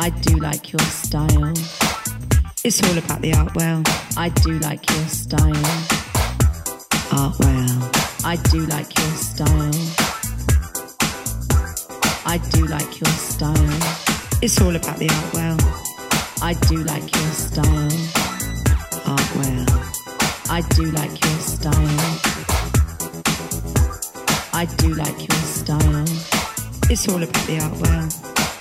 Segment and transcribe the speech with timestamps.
[0.00, 1.52] I do like your style.
[2.62, 3.82] It's all about the art well.
[4.16, 5.66] I do like your style.
[7.10, 7.90] Art well.
[8.24, 9.74] I do like your style.
[12.24, 13.78] I do like your style.
[14.40, 15.58] It's all about the art well.
[16.42, 17.90] I do like your style.
[19.04, 19.66] Art well.
[20.48, 21.98] I do like your style.
[24.54, 26.06] I do like your style.
[26.88, 28.27] It's all about the art well.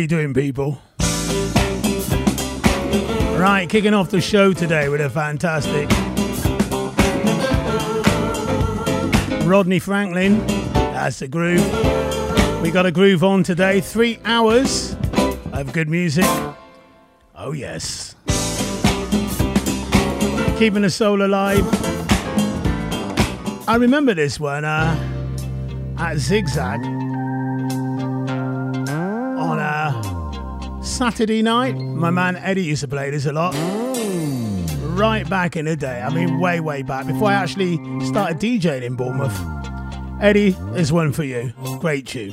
[0.00, 0.80] You doing, people?
[3.38, 5.90] Right, kicking off the show today with a fantastic
[9.46, 10.46] Rodney Franklin.
[10.72, 11.60] That's the groove.
[12.62, 13.82] We got a groove on today.
[13.82, 14.96] Three hours
[15.52, 16.24] of good music.
[17.34, 18.14] Oh, yes.
[20.58, 21.66] Keeping the soul alive.
[23.68, 24.96] I remember this one uh,
[25.98, 26.80] at Zigzag
[31.10, 31.76] Saturday night.
[31.76, 33.52] My man Eddie used to play this a lot.
[34.96, 36.00] Right back in the day.
[36.00, 39.36] I mean, way, way back before I actually started DJing in Bournemouth.
[40.22, 41.52] Eddie, there's one for you.
[41.80, 42.30] Great tune.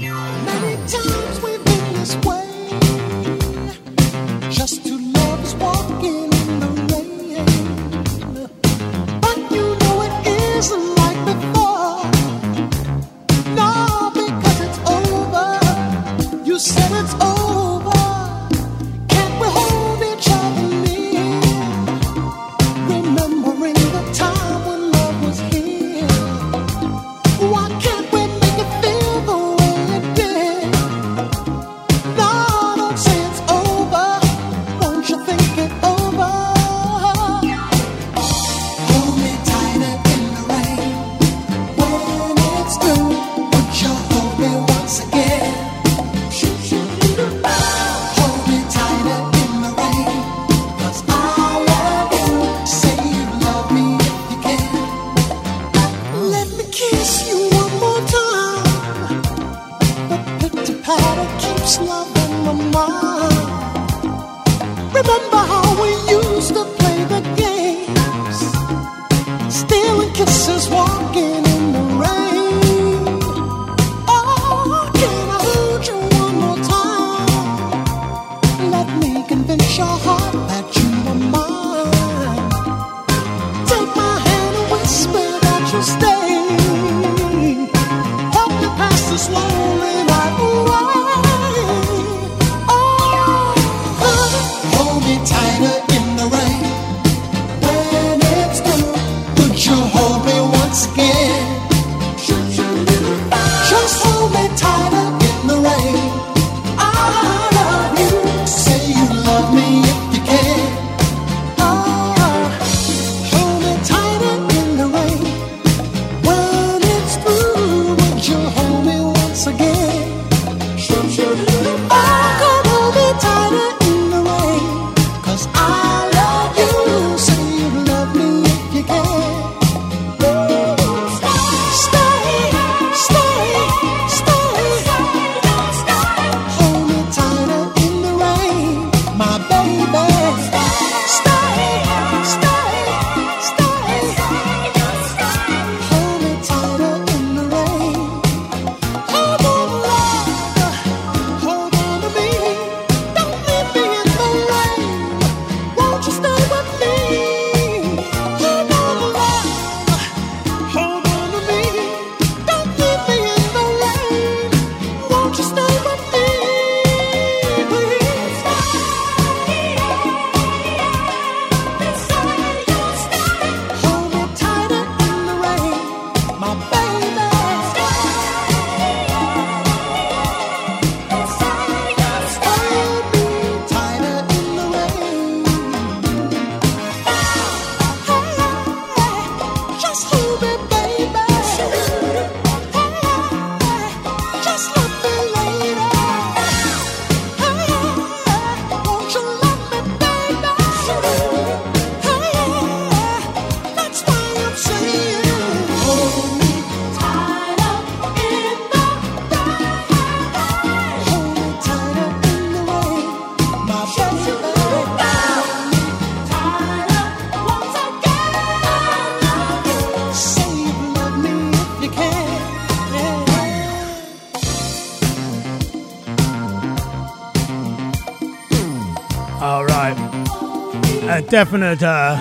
[231.30, 232.16] Definite uh,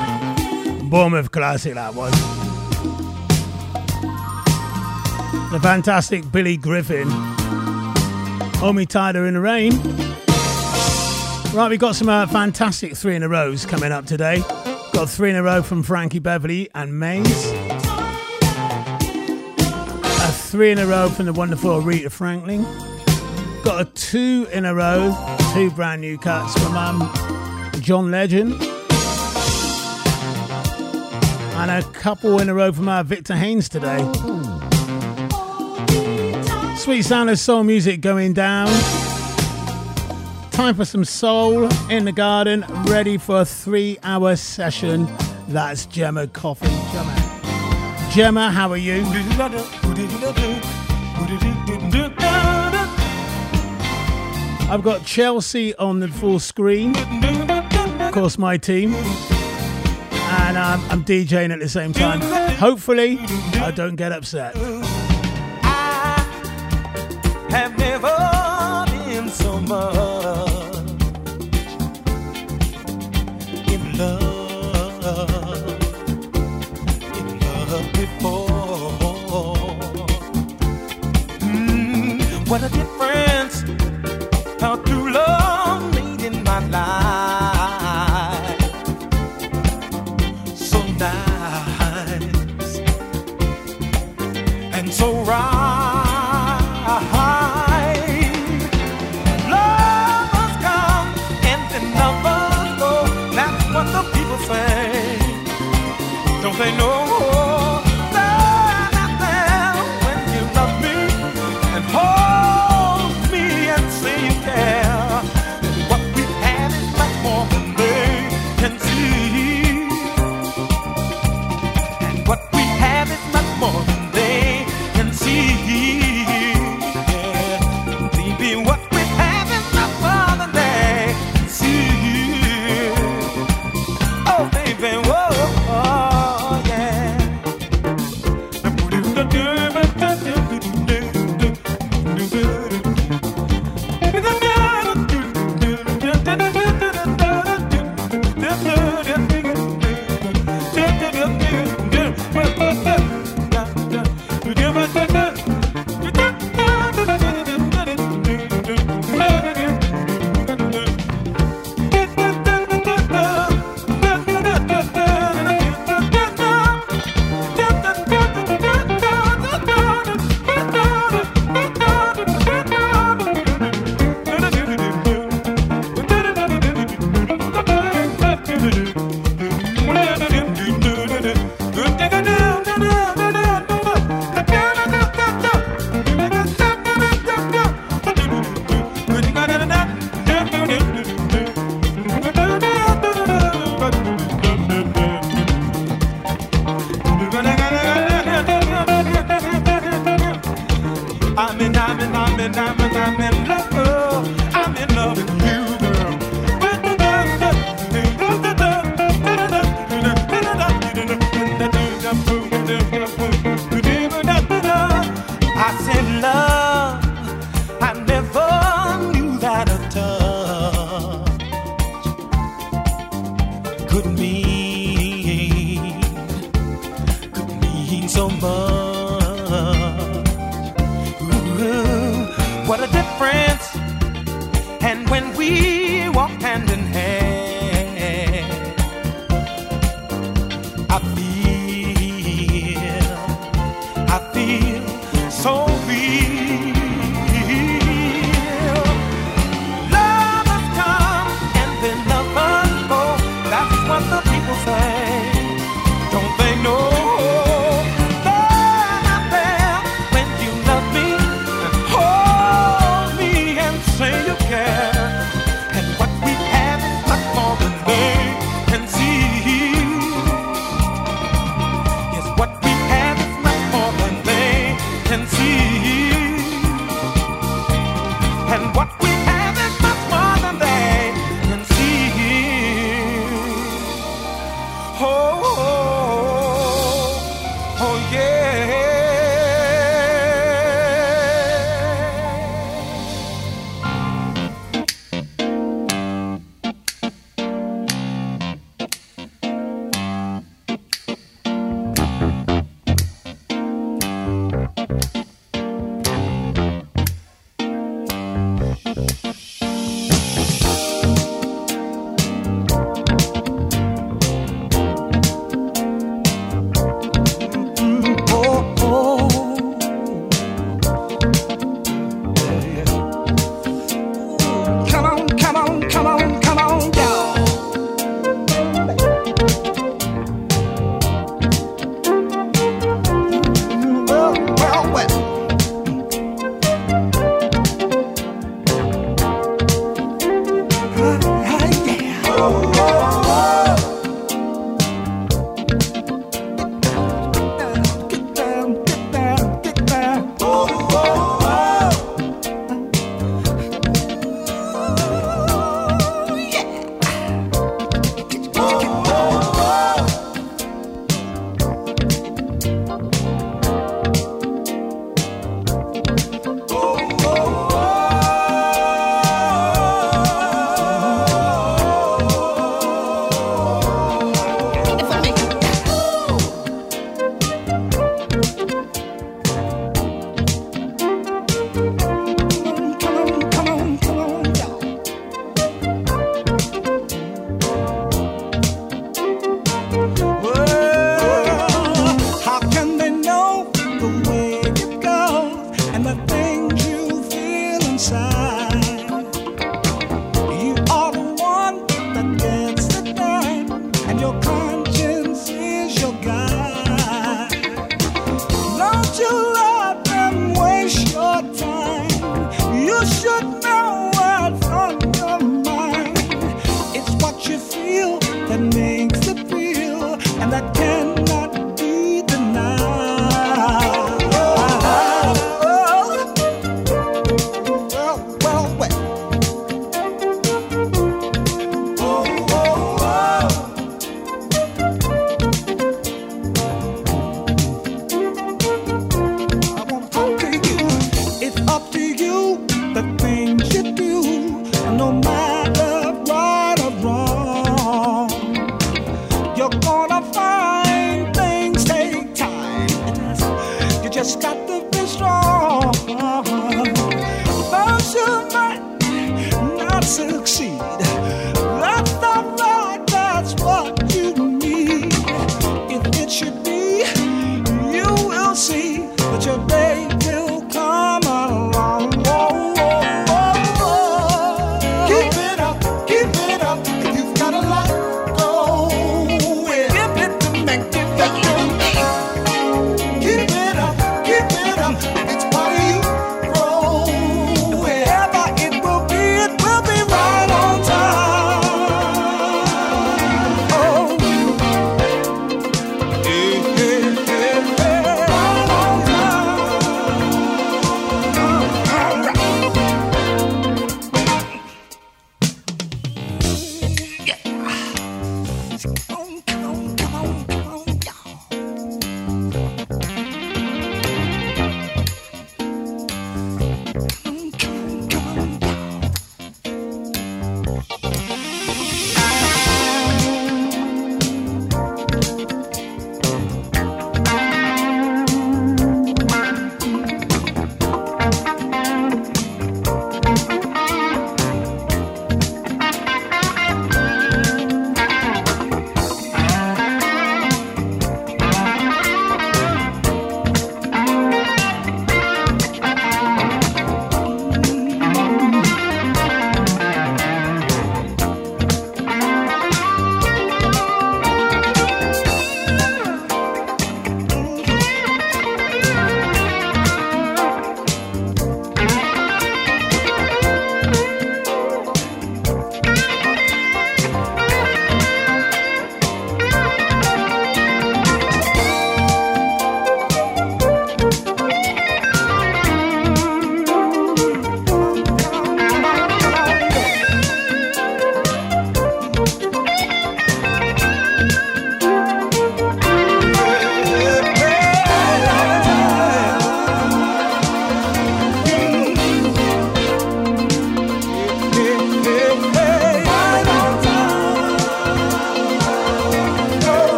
[0.85, 2.13] Bournemouth classic that was.
[5.53, 7.09] The fantastic Billy Griffin.
[8.59, 9.73] Hold me tighter in the rain.
[11.55, 14.43] Right, we've got some uh, fantastic three in a rows coming up today.
[14.93, 17.53] Got three in a row from Frankie Beverly and Maze.
[19.59, 22.65] A three in a row from the wonderful Aretha Franklin.
[23.63, 25.15] Got a two in a row,
[25.55, 27.13] two brand new cuts from um,
[27.81, 28.76] John Legend
[31.59, 33.99] and a couple in a row from our Victor Haynes today.
[36.77, 38.69] Sweet sound of soul music going down.
[40.51, 45.09] Time for some soul in the garden, ready for a three hour session.
[45.49, 46.67] That's Gemma Coffee.
[46.93, 48.11] Gemma.
[48.13, 49.03] Gemma, how are you?
[54.69, 56.95] I've got Chelsea on the full screen.
[56.97, 58.95] Of course, my team
[60.57, 62.21] and I'm DJing at the same time.
[62.57, 63.19] Hopefully,
[63.61, 64.55] I don't get upset.
[65.63, 66.17] I
[67.51, 68.17] have never
[69.07, 70.06] been so much.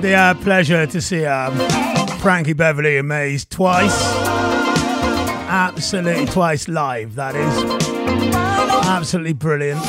[0.00, 1.54] Uh, pleasure to see um,
[2.20, 3.92] Frankie Beverly and Maze twice.
[5.48, 7.64] Absolutely twice live, that is.
[8.86, 9.80] Absolutely brilliant.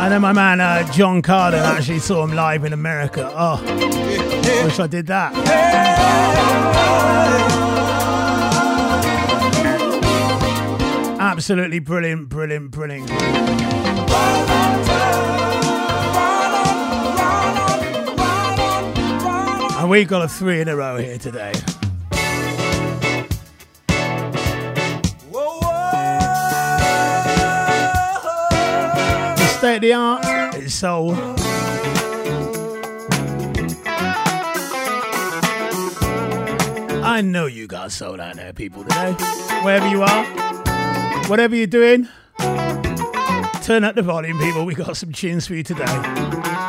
[0.00, 3.30] And then my man uh, John Carden actually saw him live in America.
[3.34, 3.60] Oh,
[4.64, 5.34] wish I did that.
[11.20, 13.10] Absolutely brilliant, brilliant, brilliant.
[19.86, 21.52] And we've got a three in a row here today.
[29.46, 31.14] State of the art soul.
[37.04, 39.12] I know you got soul out there, people, today.
[39.62, 40.24] Wherever you are,
[41.28, 42.08] whatever you're doing,
[43.62, 44.66] turn up the volume, people.
[44.66, 46.65] We got some tunes for you today.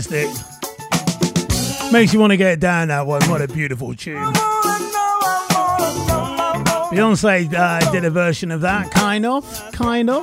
[0.00, 0.28] Fantastic.
[1.90, 3.22] Makes you want to get down that one.
[3.30, 4.32] What a beautiful tune.
[6.92, 10.22] Beyonce uh, did a version of that, kind of, kind of.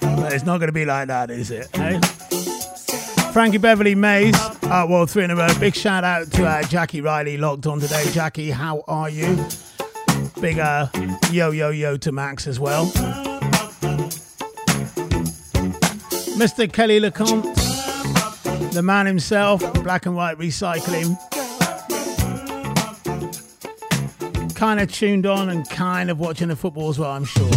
[0.00, 1.68] But it's not going to be like that, is it?
[3.32, 5.48] Frankie Beverly Maze, uh, well, three in a row.
[5.60, 8.04] Big shout out to uh, Jackie Riley logged on today.
[8.10, 9.38] Jackie, how are you?
[10.40, 10.88] Big uh,
[11.30, 12.86] yo yo yo to Max as well.
[16.36, 16.70] Mr.
[16.72, 17.61] Kelly LeCompte
[18.72, 21.18] the man himself, black and white recycling.
[24.54, 27.50] Kind of tuned on and kind of watching the football as well, I'm sure.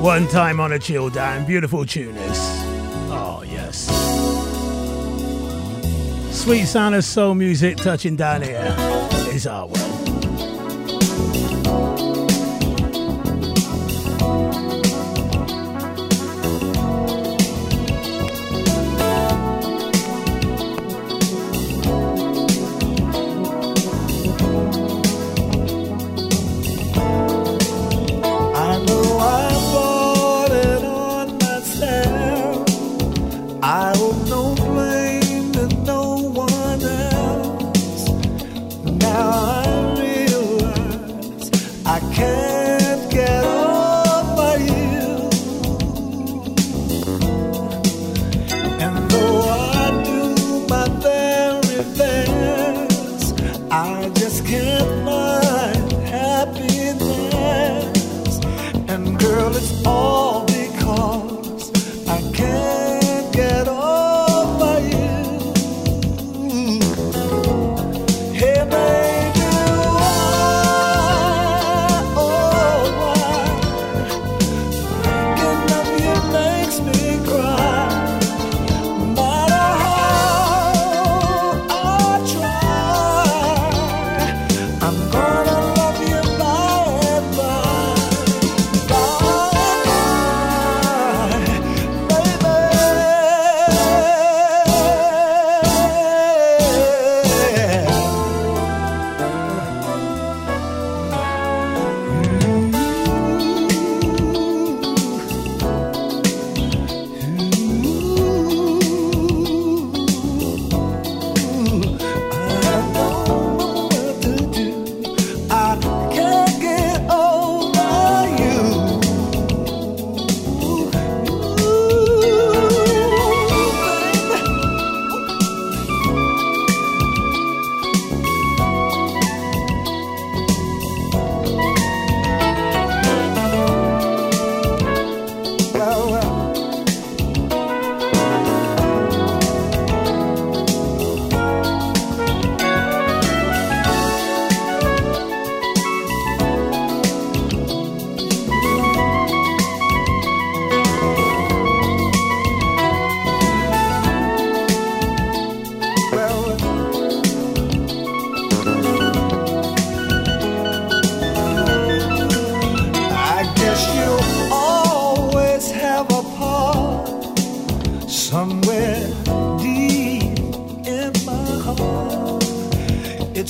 [0.00, 2.59] One time on a chill down, beautiful tuners.
[6.40, 8.74] Sweet sound of soul music touching down here
[9.30, 9.99] is our way.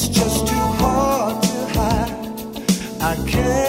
[0.02, 3.02] It's just too hard to hide.
[3.02, 3.59] I can't.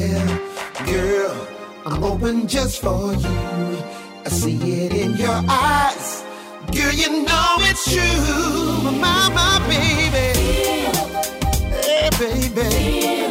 [0.00, 1.46] Girl,
[1.84, 3.84] I'm open just for you.
[4.24, 6.24] I see it in your eyes.
[6.72, 8.90] Girl, you know it's true.
[8.92, 10.40] My, my baby.
[11.84, 13.29] Hey, baby.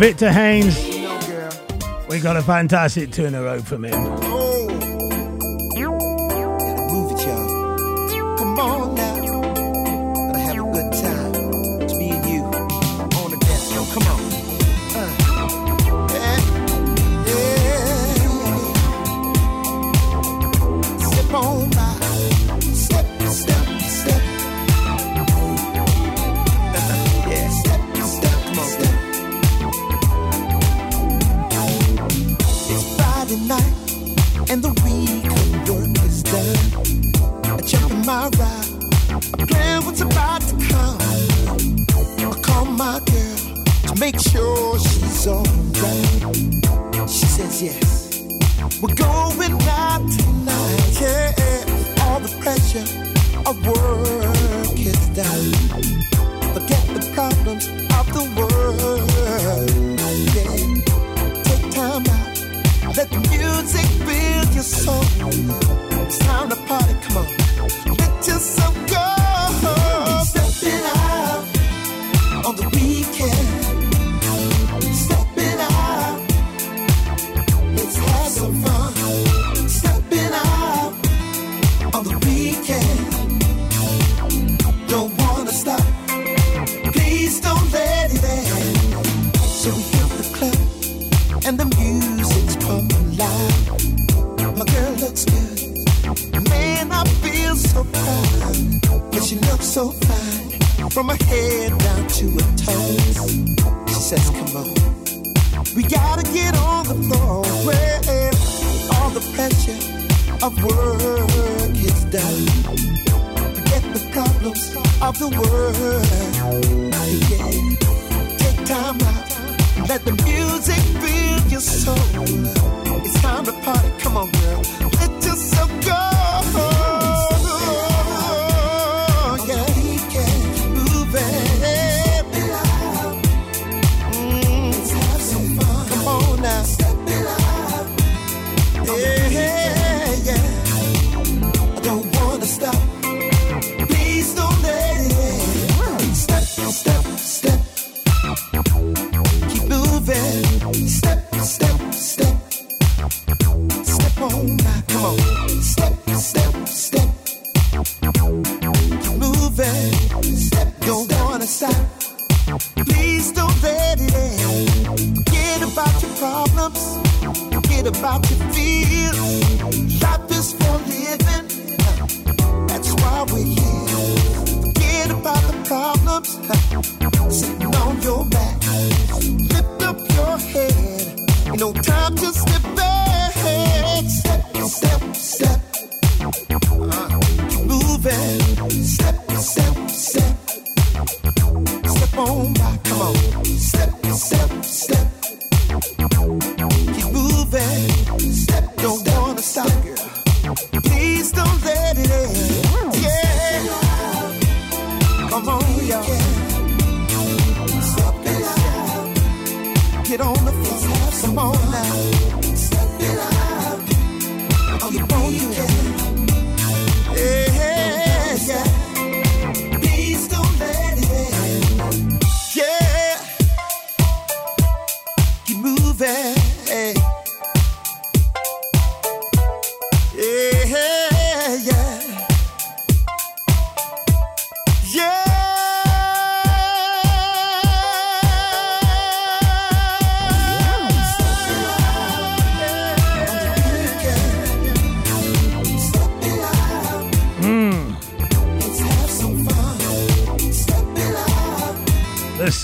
[0.00, 0.78] Victor Haynes.
[2.08, 4.29] We got a fantastic two in a row from him.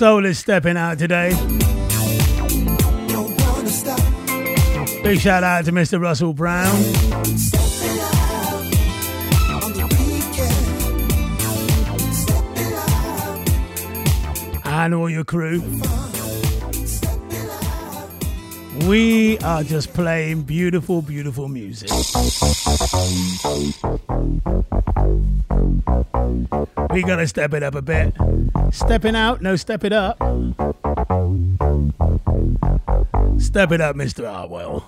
[0.07, 1.30] Soul is stepping out today.
[5.02, 6.00] Big shout out to Mr.
[6.00, 6.72] Russell Brown.
[14.64, 15.61] And all your crew.
[18.88, 21.90] We are just playing beautiful, beautiful music.
[26.92, 28.14] We gotta step it up a bit.
[28.77, 30.18] Stepping out, no, step it up.
[33.39, 34.31] Step it up, Mr.
[34.31, 34.85] Hartwell.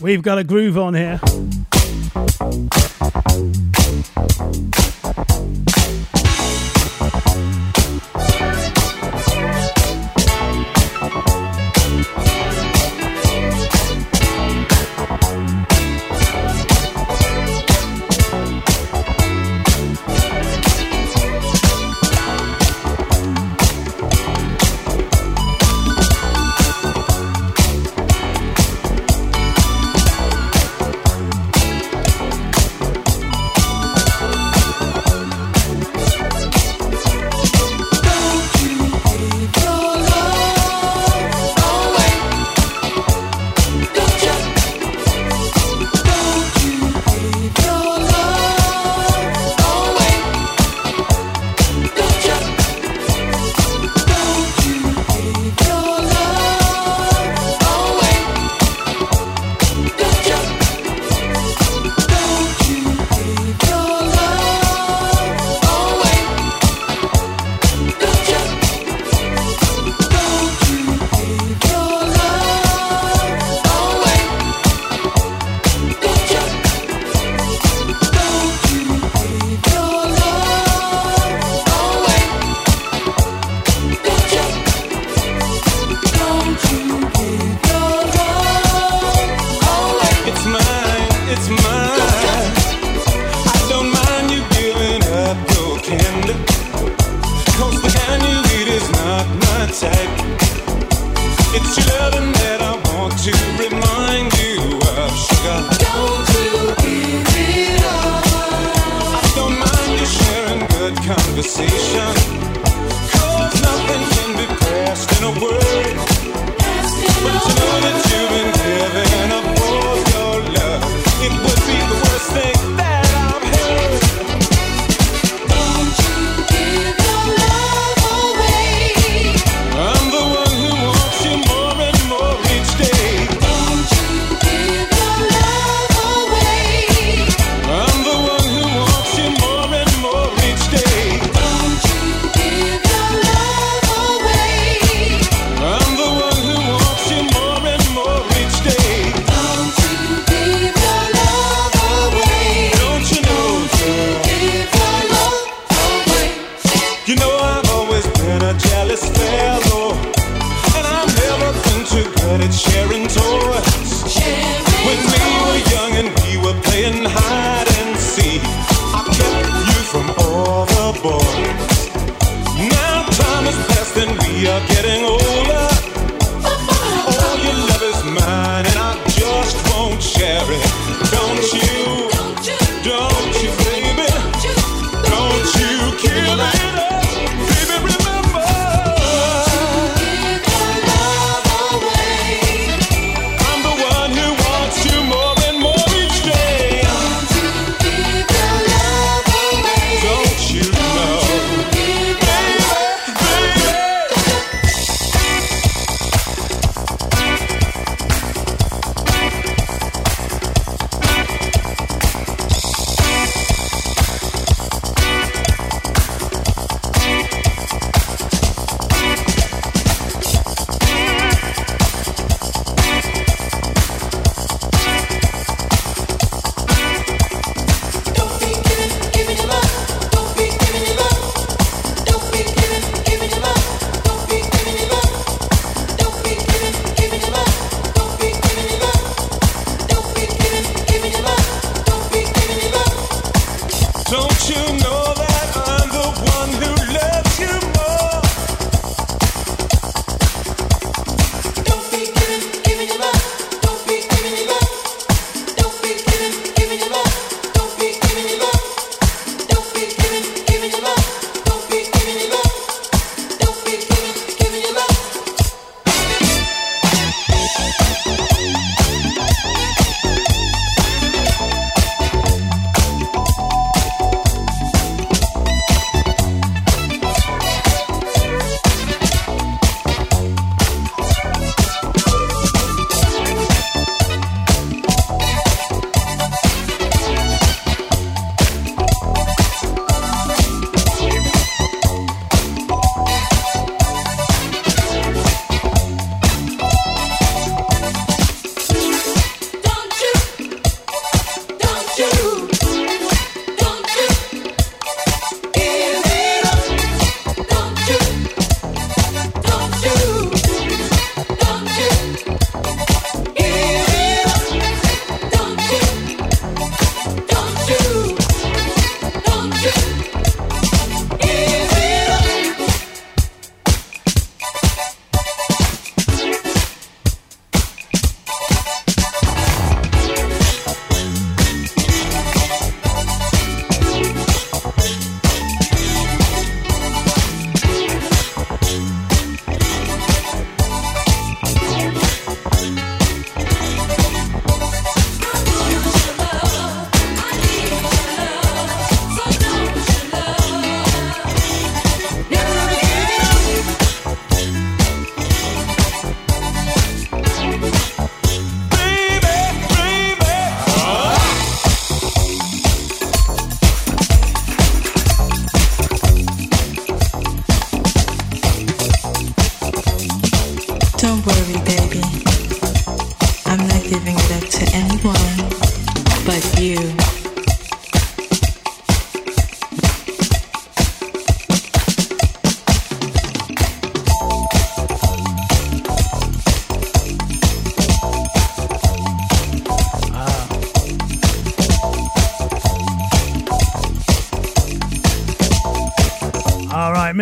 [0.00, 1.20] We've got a groove on here.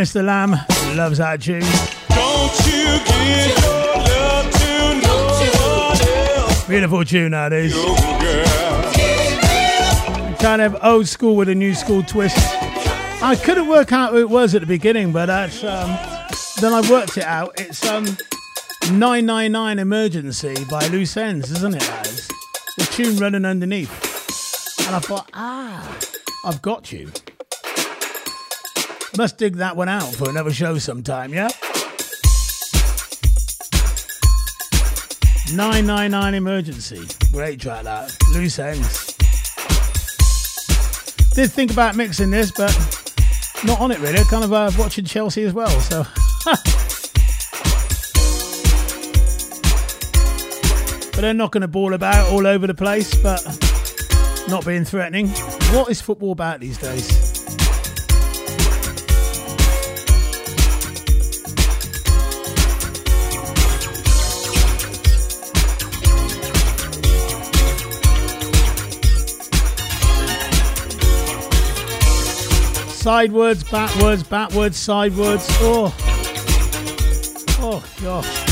[0.01, 0.25] Mr.
[0.25, 0.53] Lamb
[0.97, 1.61] loves that tune.
[6.67, 7.75] Beautiful tune nowadays.
[10.41, 12.39] Kind of old school with a new school twist.
[13.23, 15.91] I couldn't work out who it was at the beginning, but that's um,
[16.63, 17.61] then I worked it out.
[17.61, 18.07] It's um
[18.93, 21.83] 999 Emergency by Loose Ends, isn't it?
[21.83, 22.27] That is
[22.79, 23.93] the tune running underneath,
[24.87, 25.99] and I thought, ah,
[26.47, 27.13] I've got you.
[29.21, 31.51] Must dig that one out for another show sometime, yeah?
[35.53, 37.07] 999 Emergency.
[37.31, 38.17] Great track that.
[38.33, 39.15] Loose ends.
[41.35, 42.75] Did think about mixing this, but
[43.63, 44.25] not on it really.
[44.25, 46.07] Kind of uh, watching Chelsea as well, so.
[51.13, 53.45] but they're knocking the ball about all over the place, but
[54.49, 55.29] not being threatening.
[55.75, 57.30] What is football about these days?
[73.11, 75.45] Sidewards, backwards, backwards, sidewards.
[75.63, 75.93] Oh,
[77.59, 78.50] oh gosh.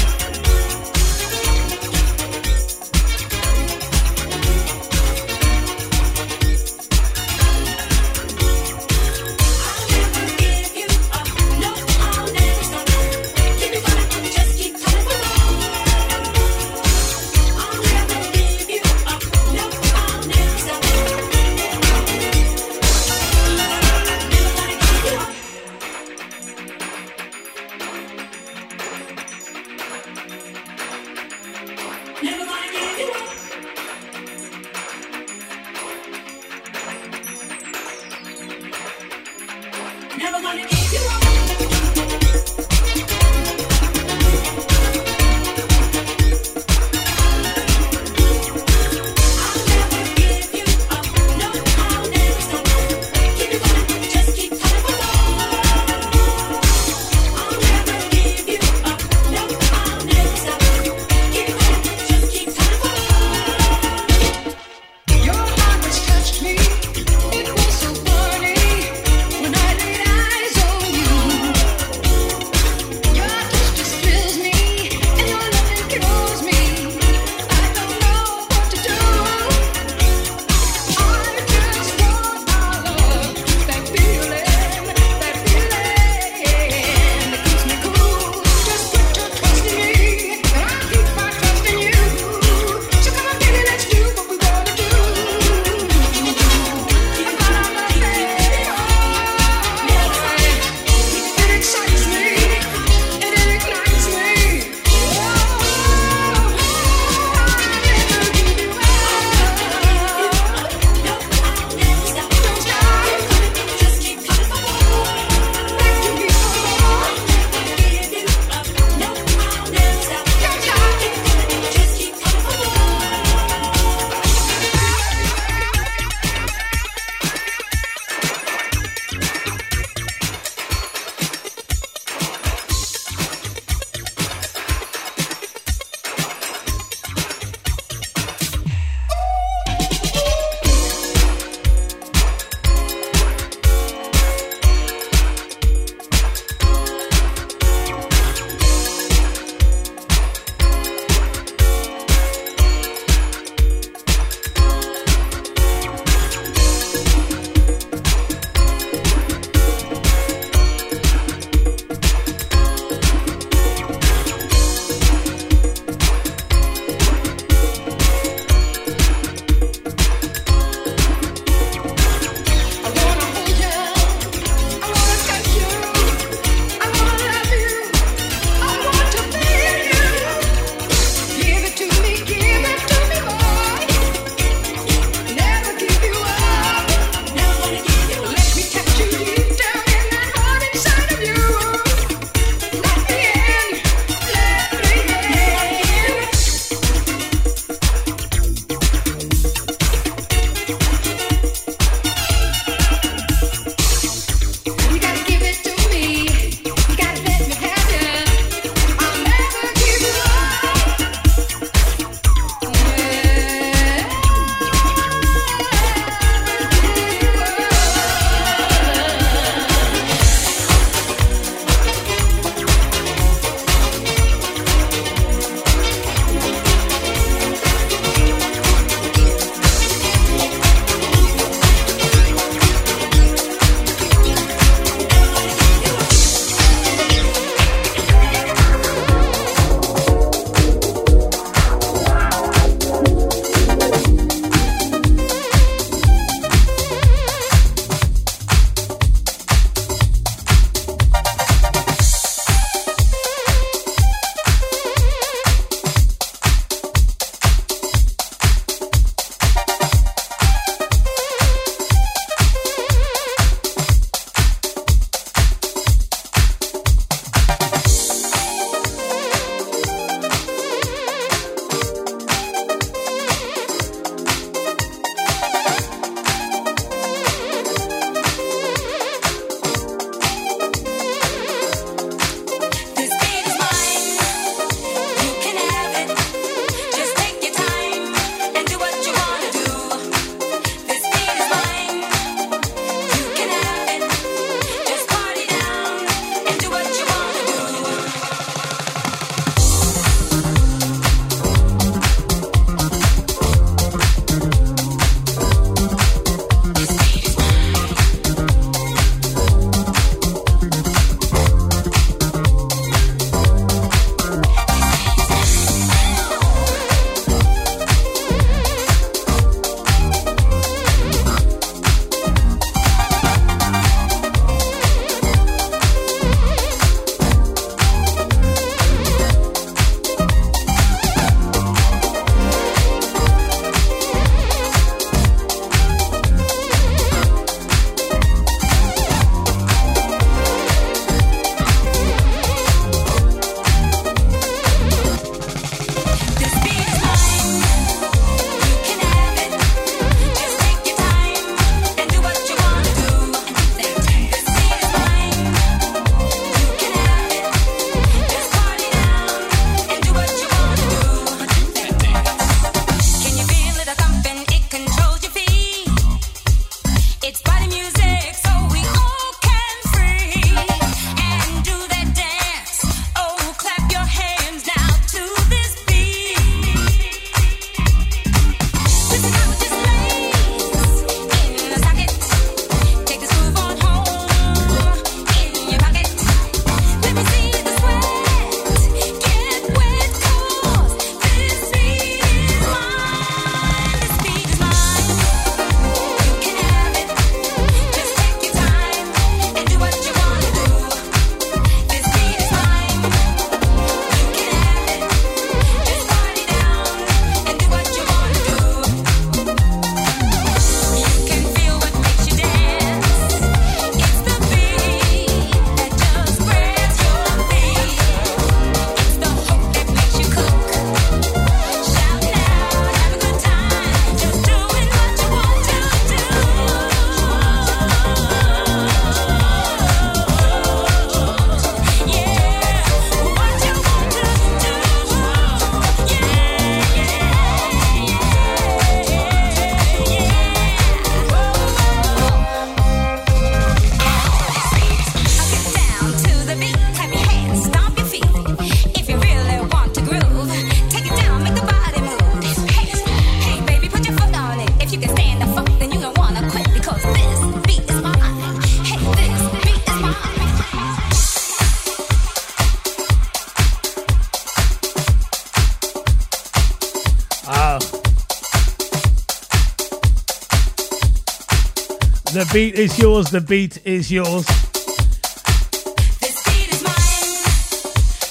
[472.59, 474.45] Beat is yours, the beat is yours.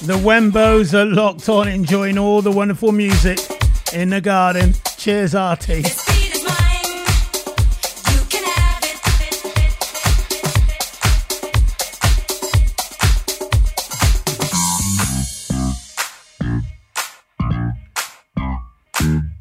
[0.05, 3.39] The Wembos are locked on, enjoying all the wonderful music
[3.93, 4.73] in the garden.
[4.97, 5.79] Cheers, Artie.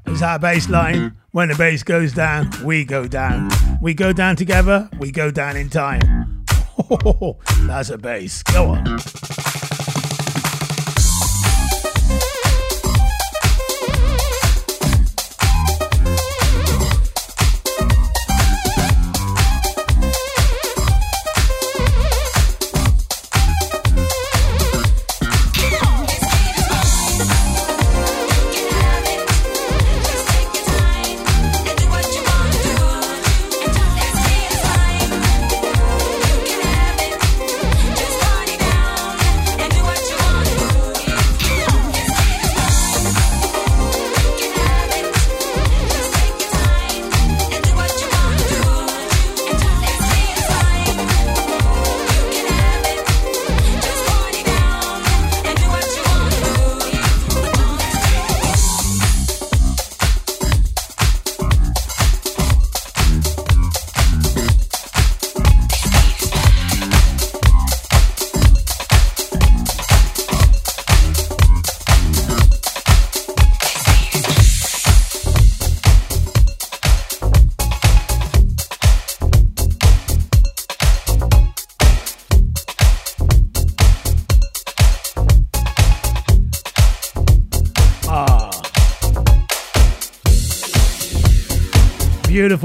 [0.06, 1.16] Is that bass line?
[1.32, 3.65] When the bass goes down, we go down.
[3.86, 6.44] We go down together, we go down in time.
[6.90, 7.36] Oh,
[7.68, 8.42] that's a bass.
[8.42, 8.98] Go on.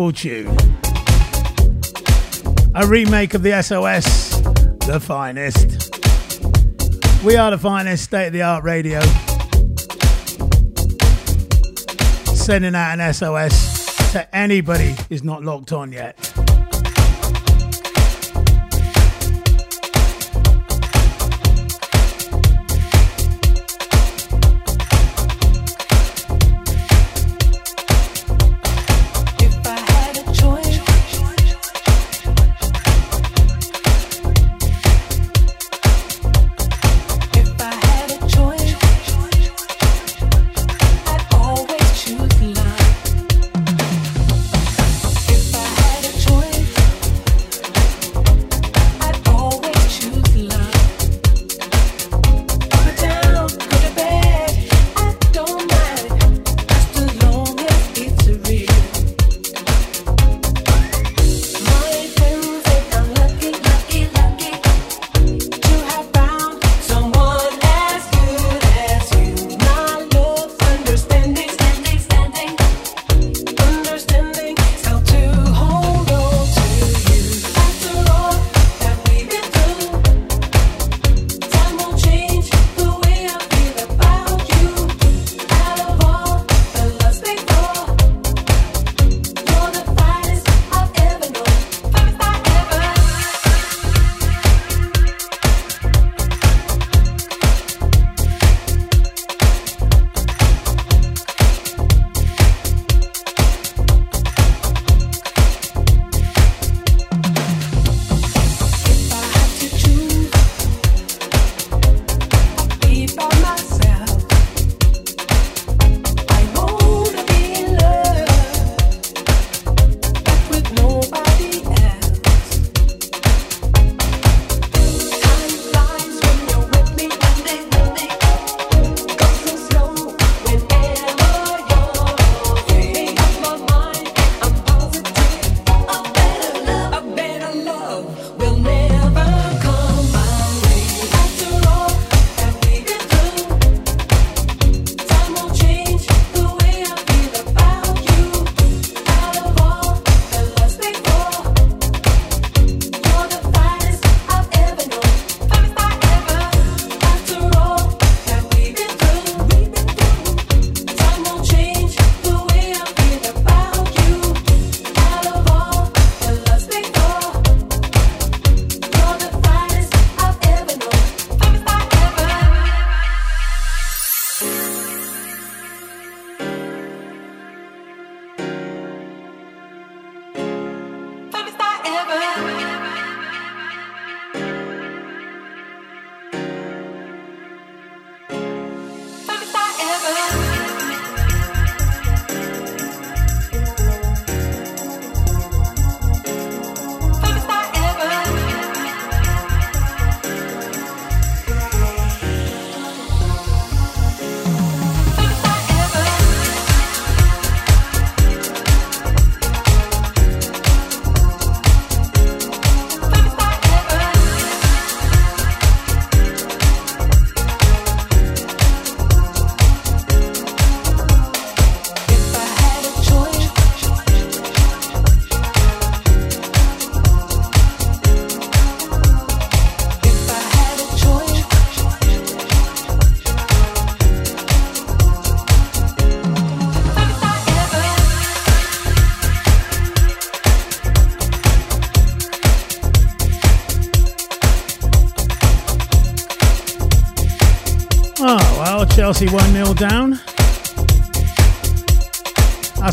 [0.10, 0.48] Tune.
[2.74, 4.40] A remake of the SOS,
[4.88, 5.94] the finest.
[7.26, 9.02] We are the finest state of the art radio.
[12.34, 16.18] Sending out an SOS to anybody who's not locked on yet.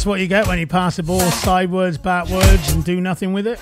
[0.09, 3.59] What you get when you pass the ball sideways, backwards, and do nothing with it.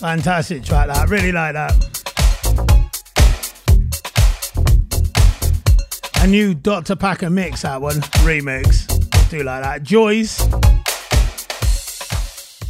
[0.00, 1.08] Fantastic track that.
[1.08, 1.97] Really like that.
[6.28, 6.94] New Dr.
[6.94, 8.00] Packer mix, that one.
[8.24, 8.86] Remix.
[9.30, 9.82] Do like that.
[9.82, 10.40] Joyce.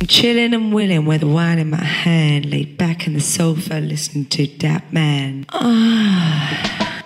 [0.01, 3.81] I'm chilling and willing with the wine in my hand, laid back in the sofa,
[3.81, 5.47] listening to that man.
[5.51, 7.03] Ah.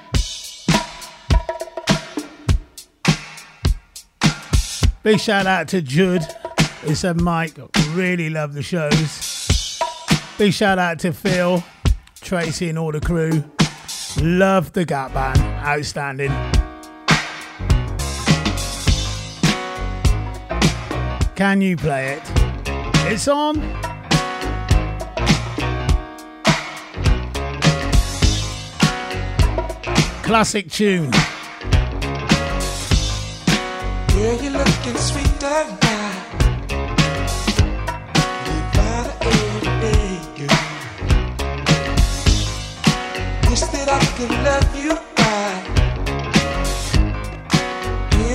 [5.02, 6.22] Big shout out to Jude.
[6.84, 7.52] He said, Mike,
[7.90, 9.80] really love the shows.
[10.38, 11.64] Big shout out to Phil,
[12.20, 13.42] Tracy, and all the crew.
[14.22, 15.40] Love the Gap Band.
[15.66, 16.30] Outstanding.
[21.34, 22.22] Can you play it?
[23.10, 23.60] It's on.
[30.22, 31.10] Classic tune.
[34.10, 35.81] Girl, you're looking sweeter now.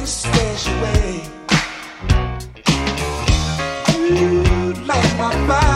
[0.07, 1.21] Special way.
[4.09, 5.66] You light my fire.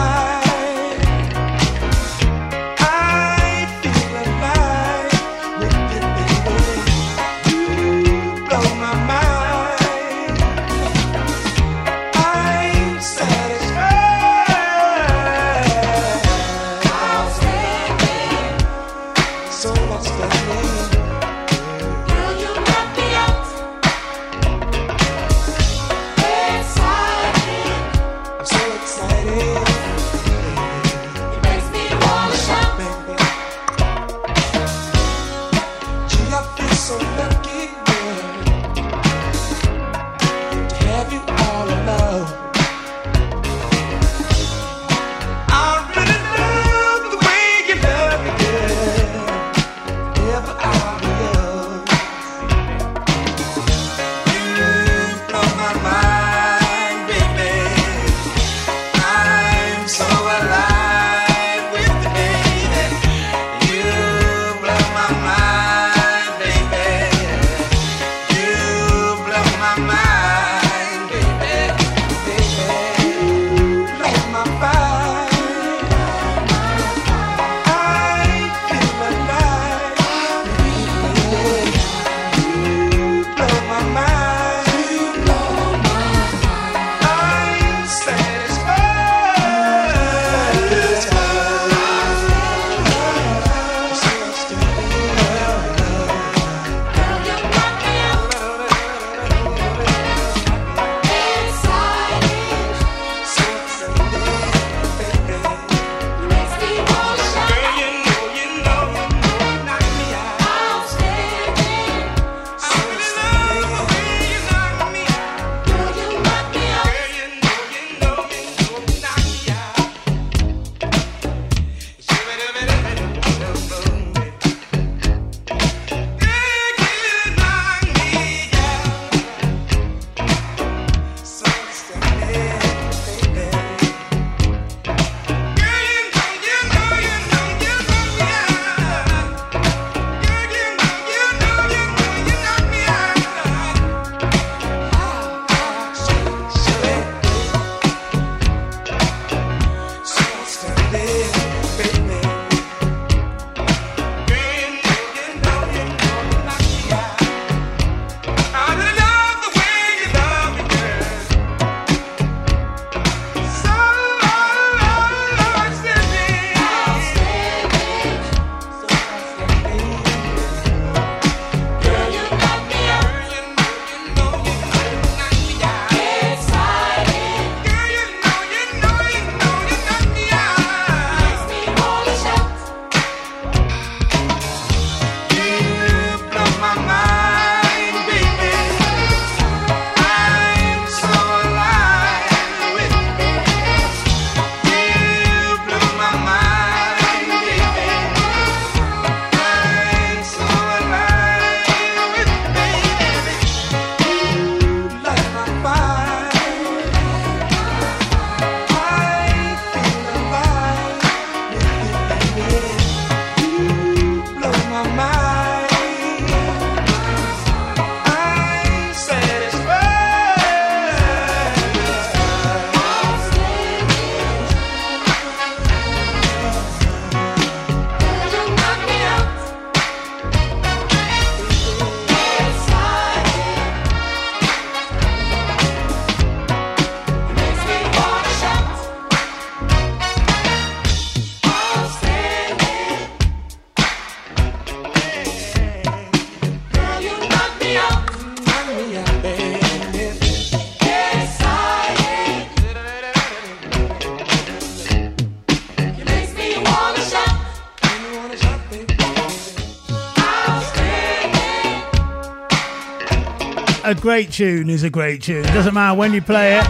[263.84, 265.42] A great tune is a great tune.
[265.42, 266.64] Doesn't matter when you play it,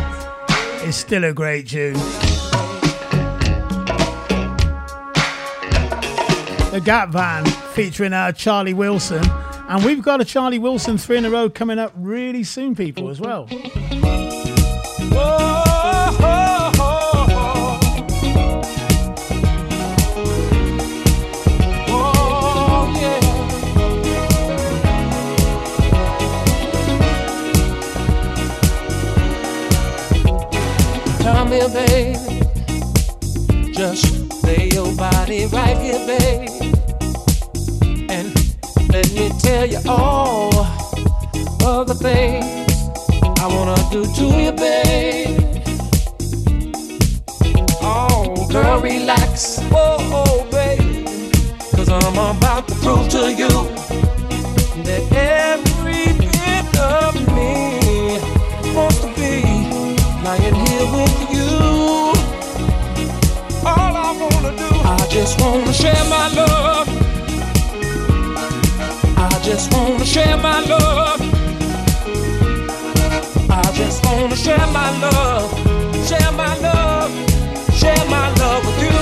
[0.82, 1.92] it's still a great tune.
[6.72, 9.22] The Gap Band featuring our Charlie Wilson.
[9.68, 13.10] And we've got a Charlie Wilson three in a row coming up really soon, people,
[13.10, 13.46] as well.
[13.46, 13.58] Come
[31.52, 32.18] here, baby.
[33.72, 36.48] Just lay your body right here, baby.
[38.08, 38.32] And
[38.90, 40.54] let me tell you all
[41.64, 42.46] of the things
[43.40, 45.36] I wanna do to you, baby.
[47.82, 49.58] Oh, girl, relax.
[49.72, 51.04] Oh, baby.
[51.76, 53.52] Cause I'm about to prove to you
[54.84, 55.71] that every
[65.22, 66.88] just wanna share my love.
[69.16, 71.20] I just wanna share my love.
[73.48, 75.48] I just wanna share my love,
[76.08, 77.10] share my love,
[77.72, 78.98] share my love with you.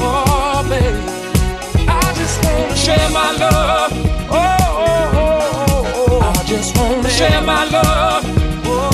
[0.00, 1.02] Oh, baby,
[1.86, 3.92] I just wanna share my love.
[4.30, 6.32] Oh, oh, oh, oh, oh.
[6.38, 8.24] I just wanna share my love.
[8.64, 8.90] Oh,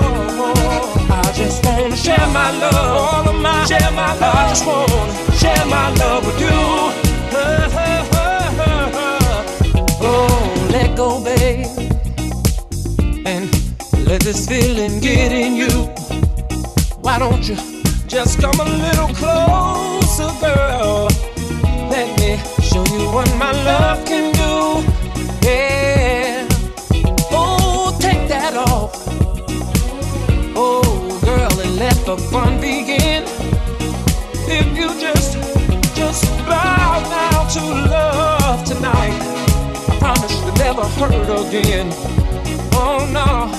[0.00, 4.34] oh, oh, I just wanna share my love, all of my, share my love.
[4.34, 5.31] I just wanna
[5.62, 6.48] share my love with you.
[10.04, 11.66] Oh, let go, babe,
[13.24, 13.48] and
[14.04, 15.70] let this feeling get in you.
[17.02, 17.56] Why don't you
[18.08, 21.08] just come a little closer, girl?
[21.88, 24.41] Let me show you what my love can do.
[37.52, 39.20] To love tonight,
[39.90, 41.12] I promise you'll never hurt
[41.48, 41.88] again.
[42.72, 43.52] Oh no,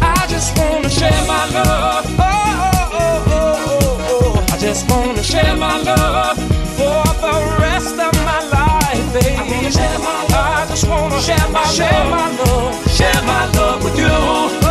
[0.00, 2.06] I just wanna share my love.
[2.18, 4.46] Oh, oh, oh, oh, oh, oh.
[4.54, 6.38] I just wanna share my love
[6.78, 9.36] for the rest of my life, baby.
[9.36, 10.32] I wanna share my love.
[10.32, 14.06] I just wanna share my share my love, share my love with you.
[14.08, 14.68] Oh, oh,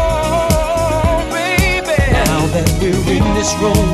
[0.00, 2.00] oh, oh, baby.
[2.12, 3.88] Now that we're in this room,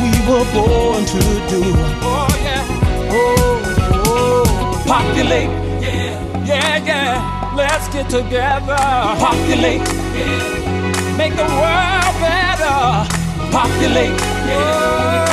[0.00, 1.62] we were born to do.
[2.02, 2.64] Oh, yeah.
[3.10, 3.62] Oh,
[4.06, 5.50] oh, populate.
[5.82, 7.54] Yeah, yeah, yeah.
[7.56, 8.76] Let's get together.
[9.24, 9.82] Populate.
[10.18, 11.16] Yeah.
[11.16, 13.06] Make the world better.
[13.52, 14.18] Populate.
[14.48, 15.24] Yeah.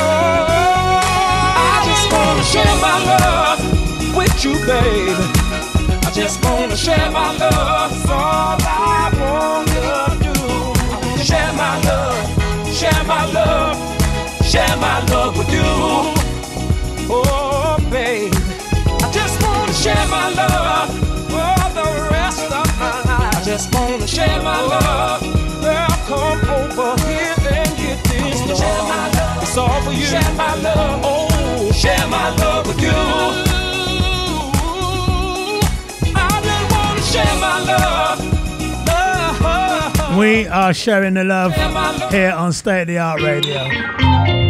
[1.56, 3.60] I just wanna share my love
[4.16, 5.20] with you, babe.
[6.06, 7.90] I just wanna share my love.
[7.90, 10.34] That's all I wanna do.
[11.24, 13.76] Share my love, share my love,
[14.52, 15.62] share my love with you.
[17.08, 18.34] Oh, babe,
[19.00, 20.90] I just wanna share my love
[21.32, 23.34] for the rest of my life.
[23.34, 25.22] I just wanna share my love.
[25.62, 29.42] Girl, come over here and get this love.
[29.42, 30.04] It's all for you.
[30.04, 31.00] Share my love.
[31.02, 33.00] Oh, share my love with you.
[36.14, 38.18] I just wanna share my love.
[38.86, 40.18] Love.
[40.18, 41.54] We are sharing the love
[42.10, 44.41] here on State of the Art Radio.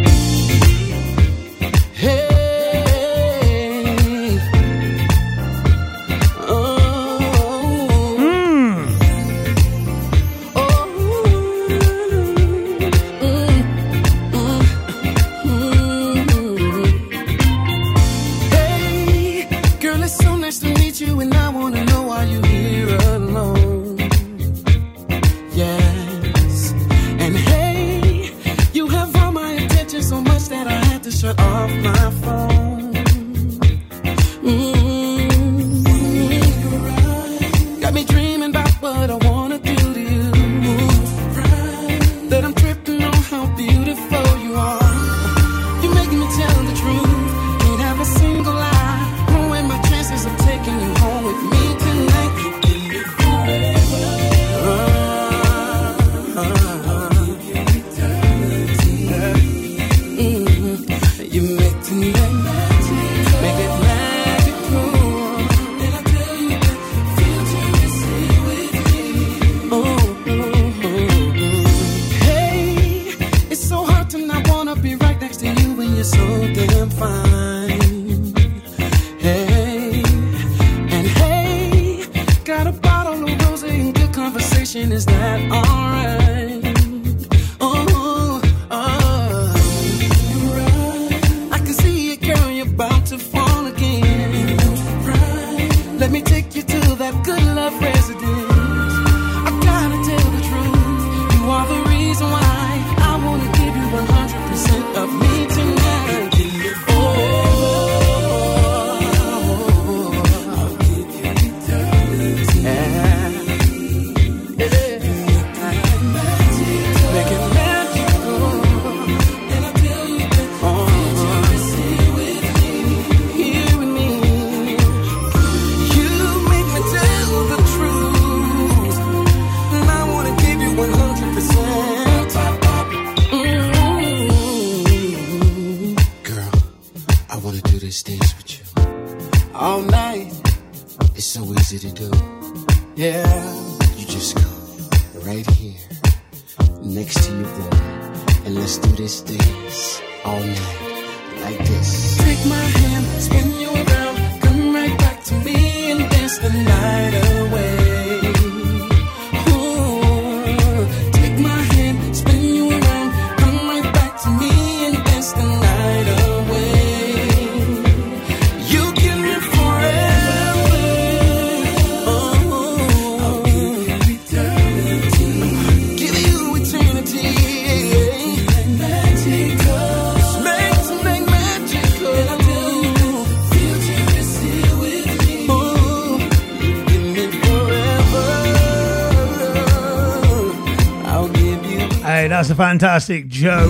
[192.52, 193.66] the fantastic Joe.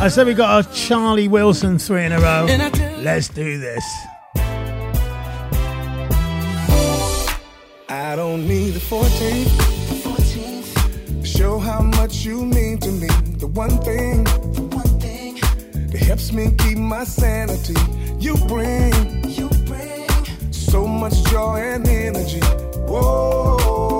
[0.00, 2.46] I said we got a Charlie Wilson three in a row.
[3.00, 3.84] Let's do this.
[7.88, 9.52] I don't need the 14th.
[11.26, 13.08] Show how much you mean to me.
[13.36, 15.34] The one thing, the one thing
[15.90, 17.74] that helps me keep my sanity.
[18.18, 20.08] You bring, you bring
[20.52, 22.40] so much joy and energy.
[22.88, 23.95] Whoa.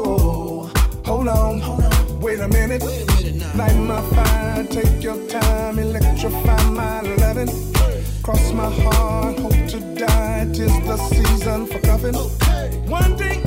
[1.27, 1.61] Hold on.
[1.61, 2.21] Hold on.
[2.21, 2.83] Wait a minute.
[2.85, 3.57] Wait a minute now.
[3.57, 4.65] Light my fire.
[4.65, 5.79] Take your time.
[5.79, 7.49] Electrify my loving.
[7.49, 8.05] Hey.
[8.23, 9.39] Cross my heart.
[9.41, 10.47] Hope to die.
[10.53, 12.15] Tis the season for cuffing.
[12.15, 12.79] Okay.
[12.87, 13.46] One thing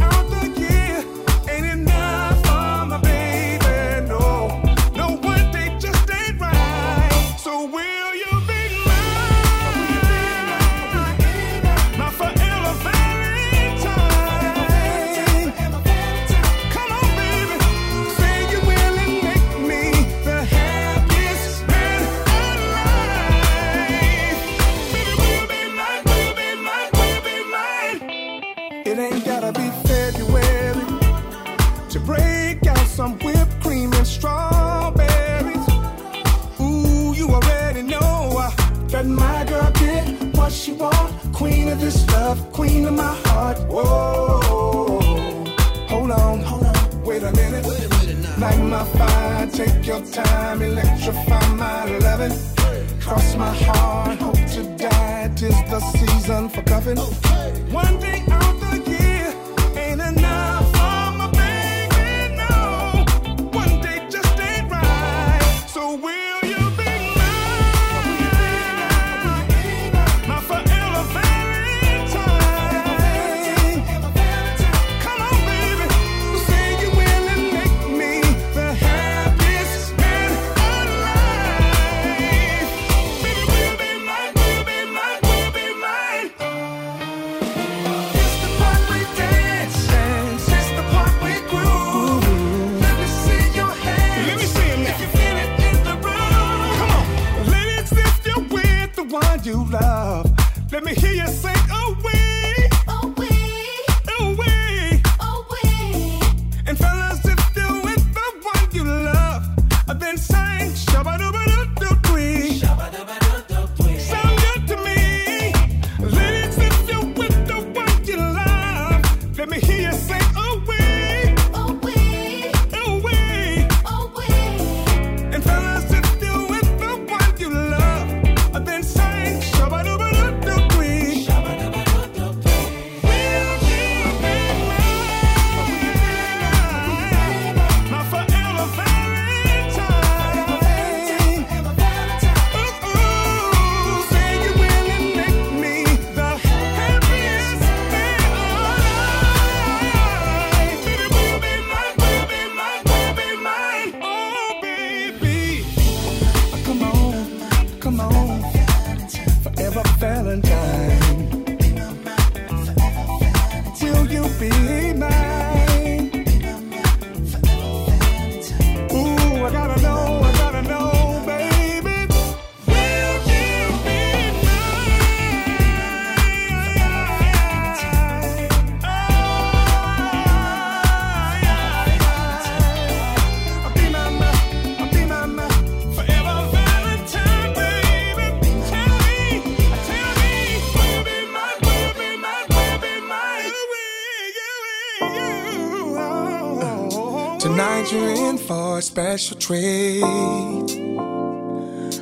[198.80, 200.02] your special treat.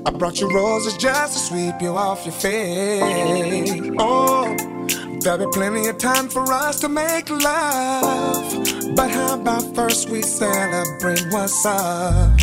[0.06, 3.96] I brought you roses just to sweep you off your feet.
[3.98, 4.56] Oh,
[5.22, 8.96] there'll be plenty of time for us to make love.
[8.96, 12.40] But how about first we celebrate what's up?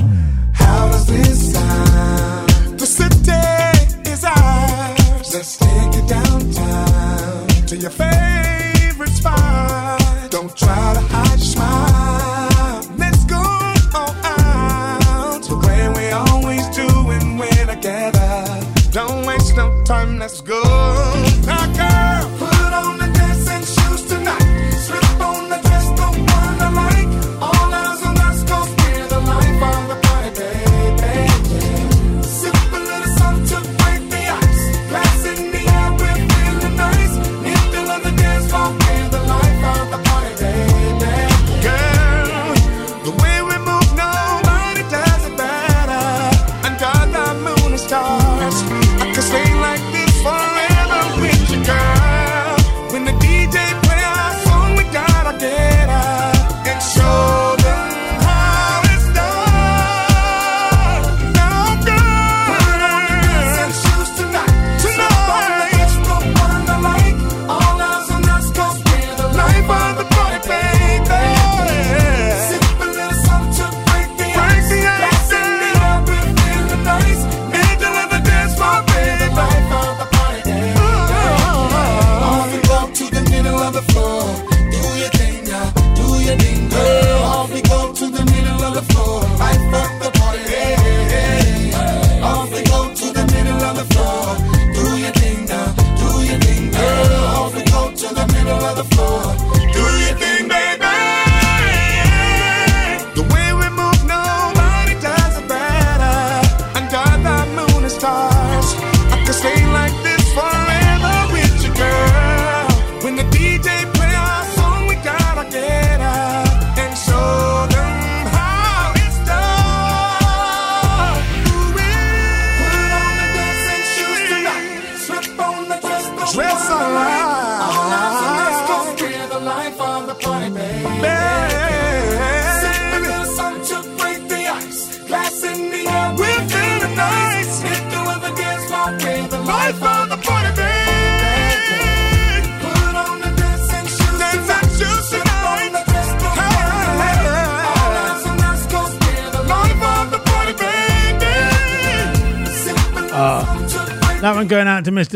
[0.53, 2.81] How does this sound?
[2.81, 5.33] The city is ours.
[5.33, 8.14] Let's take it downtown to your favorite.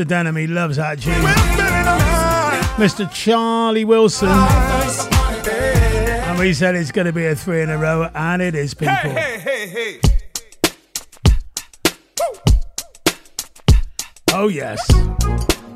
[0.08, 1.14] Denham, Enemy loves that tune.
[2.82, 3.12] Mr.
[3.12, 4.28] Charlie Wilson.
[6.26, 8.72] And we said it's going to be a three in a row, and it is,
[8.72, 8.94] people.
[8.94, 10.00] Hey, hey, hey,
[14.32, 14.80] oh, yes.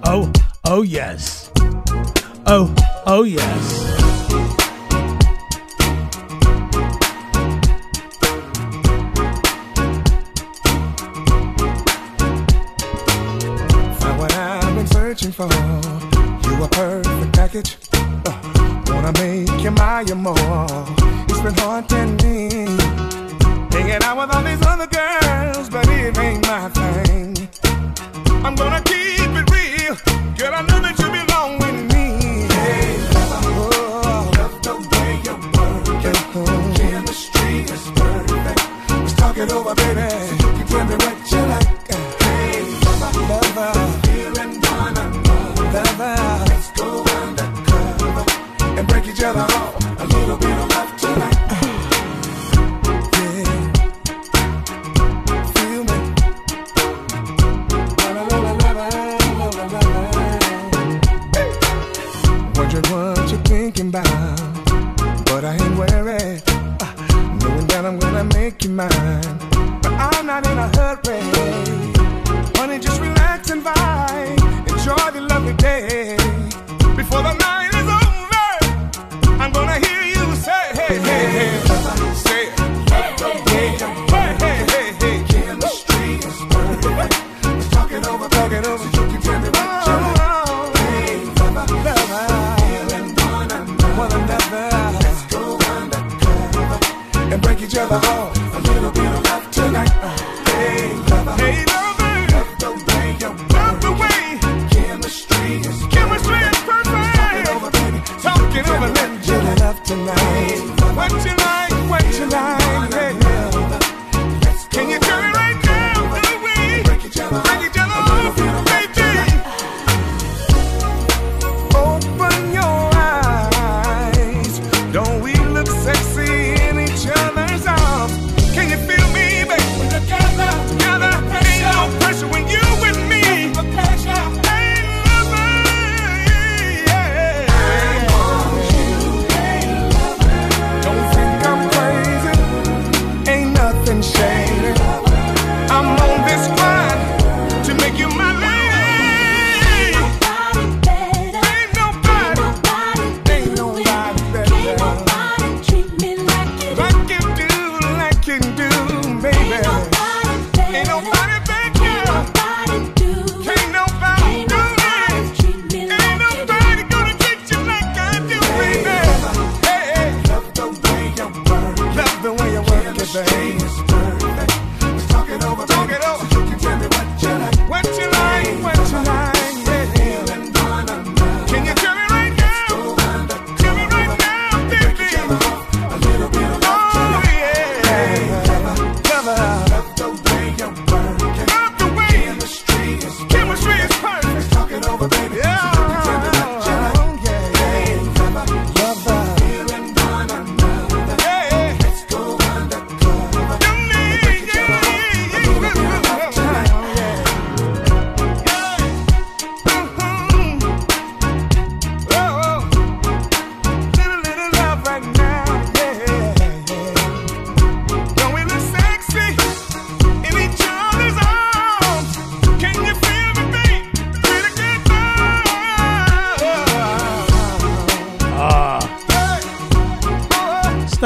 [0.05, 0.33] Oh,
[0.65, 1.51] oh, yes.
[2.47, 2.75] Oh,
[3.07, 3.92] oh, yes.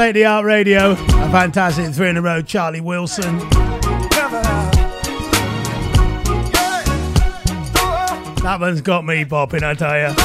[0.07, 0.95] State of the Art Radio, a
[1.31, 2.41] fantastic three in a row.
[2.41, 3.39] Charlie Wilson.
[8.39, 10.15] That one's got me bopping, I tell you.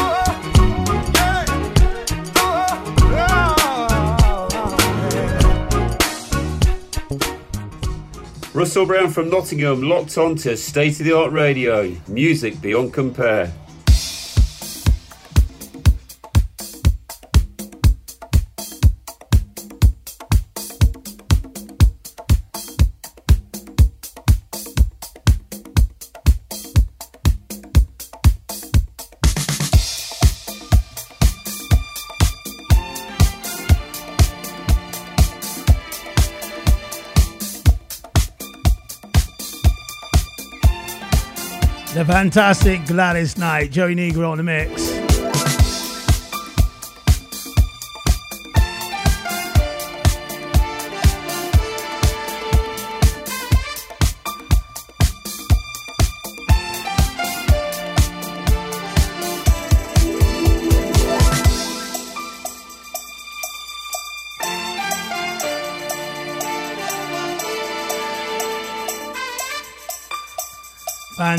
[8.54, 11.96] Russell Brown from Nottingham, locked on to State of the Art Radio.
[12.06, 13.52] Music beyond compare.
[42.22, 44.91] Fantastic Gladys Knight, Joey Negro on the mix.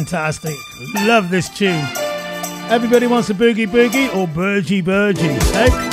[0.03, 0.57] Fantastic.
[1.07, 1.87] Love this tune.
[2.69, 5.21] Everybody wants a boogie boogie or burgy burgy.
[5.21, 5.92] Hey?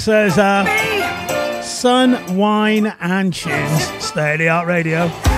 [0.00, 3.84] Says, uh, Sun, Wine, and Tunes.
[4.02, 5.29] State of the Art Radio.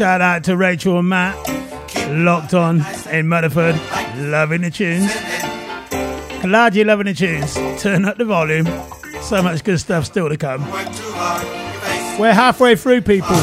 [0.00, 1.36] Shout out to Rachel and Matt.
[2.08, 2.76] Locked on
[3.10, 3.76] in Mudderford.
[4.30, 5.12] Loving the tunes.
[6.40, 7.52] Glad you're loving the tunes.
[7.82, 8.64] Turn up the volume.
[9.20, 10.62] So much good stuff still to come.
[12.18, 13.36] We're halfway through, people.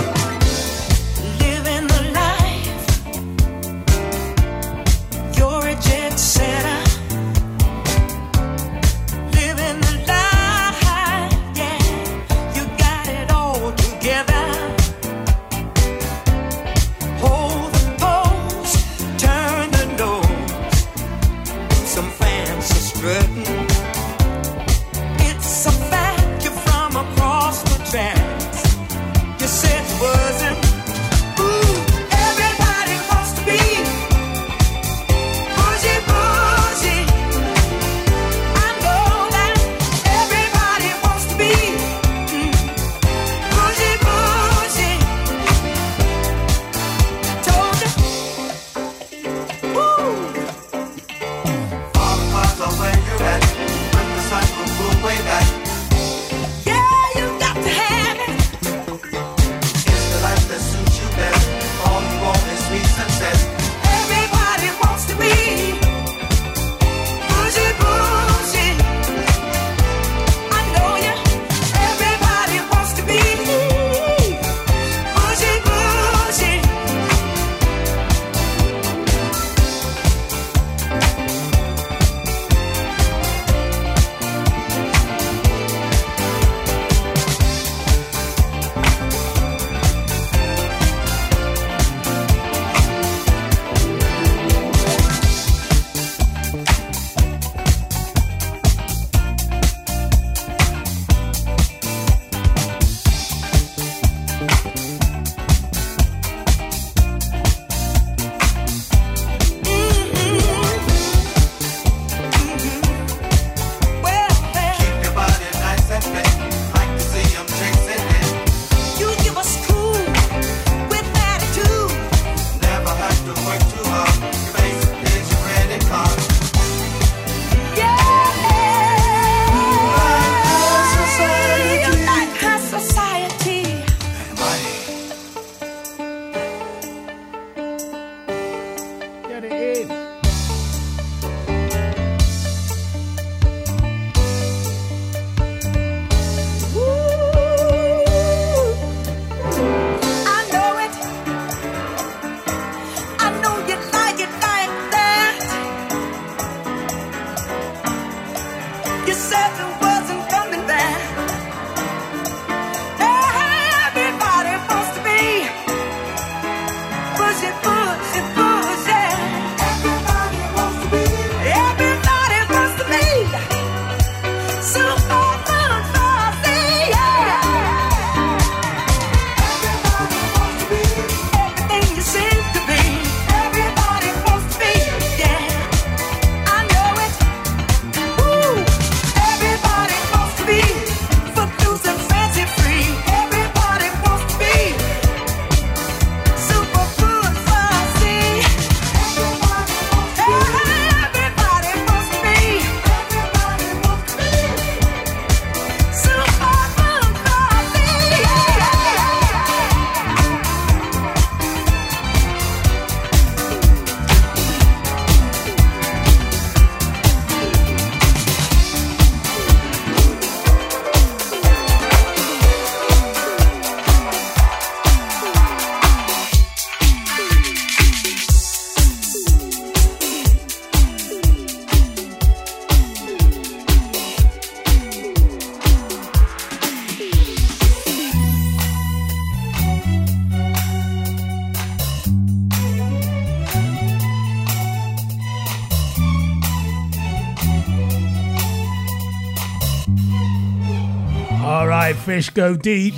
[252.08, 252.94] Fish, go deep.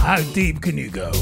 [0.00, 1.15] How deep can you go?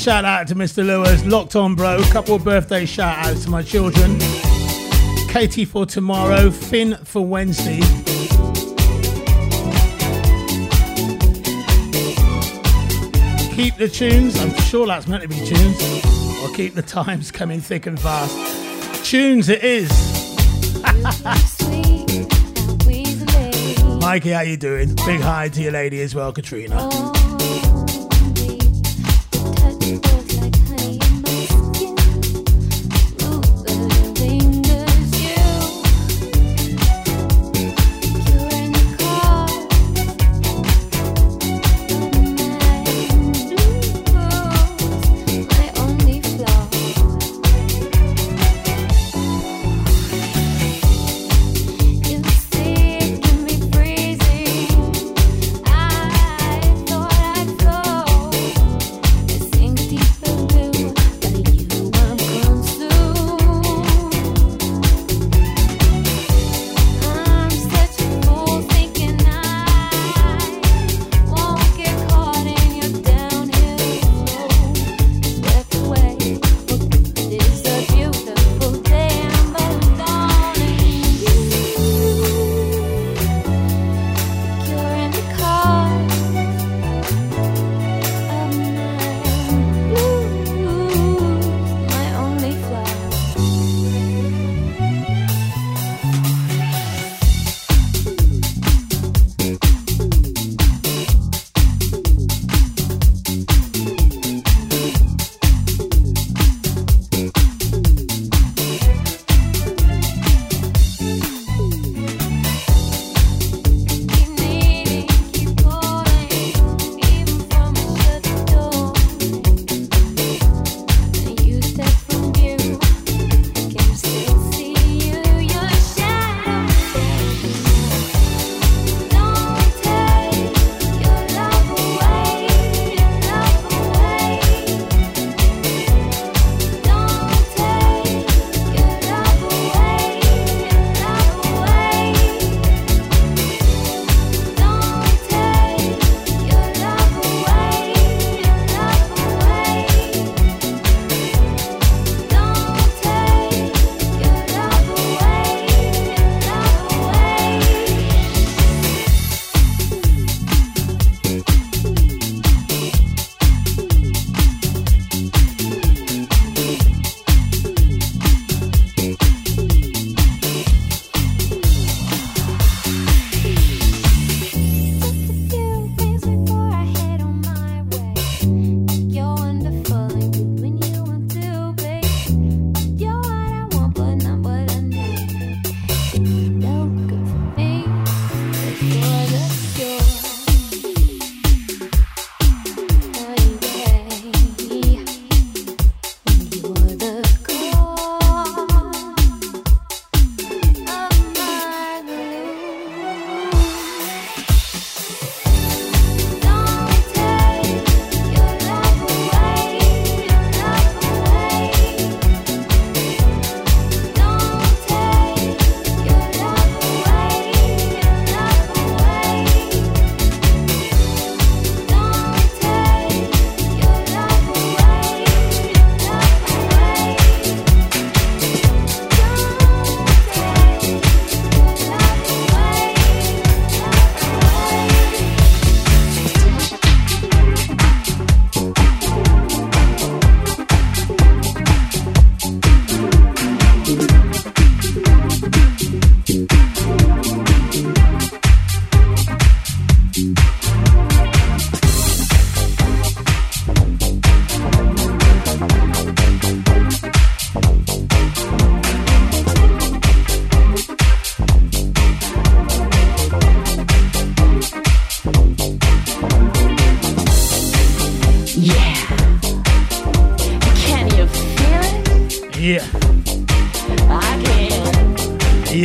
[0.00, 0.84] Shout out to Mr.
[0.84, 2.00] Lewis, locked on, bro.
[2.04, 4.18] Couple of birthday shout outs to my children.
[5.28, 7.80] Katie for tomorrow, Finn for Wednesday.
[13.54, 14.40] Keep the tunes.
[14.40, 15.82] I'm sure that's meant to be tunes.
[16.42, 19.04] Or keep the times coming thick and fast.
[19.04, 19.90] Tunes it is.
[24.00, 24.94] Mikey, how you doing?
[25.04, 26.76] Big hi to your lady as well, Katrina.
[26.78, 27.19] Oh,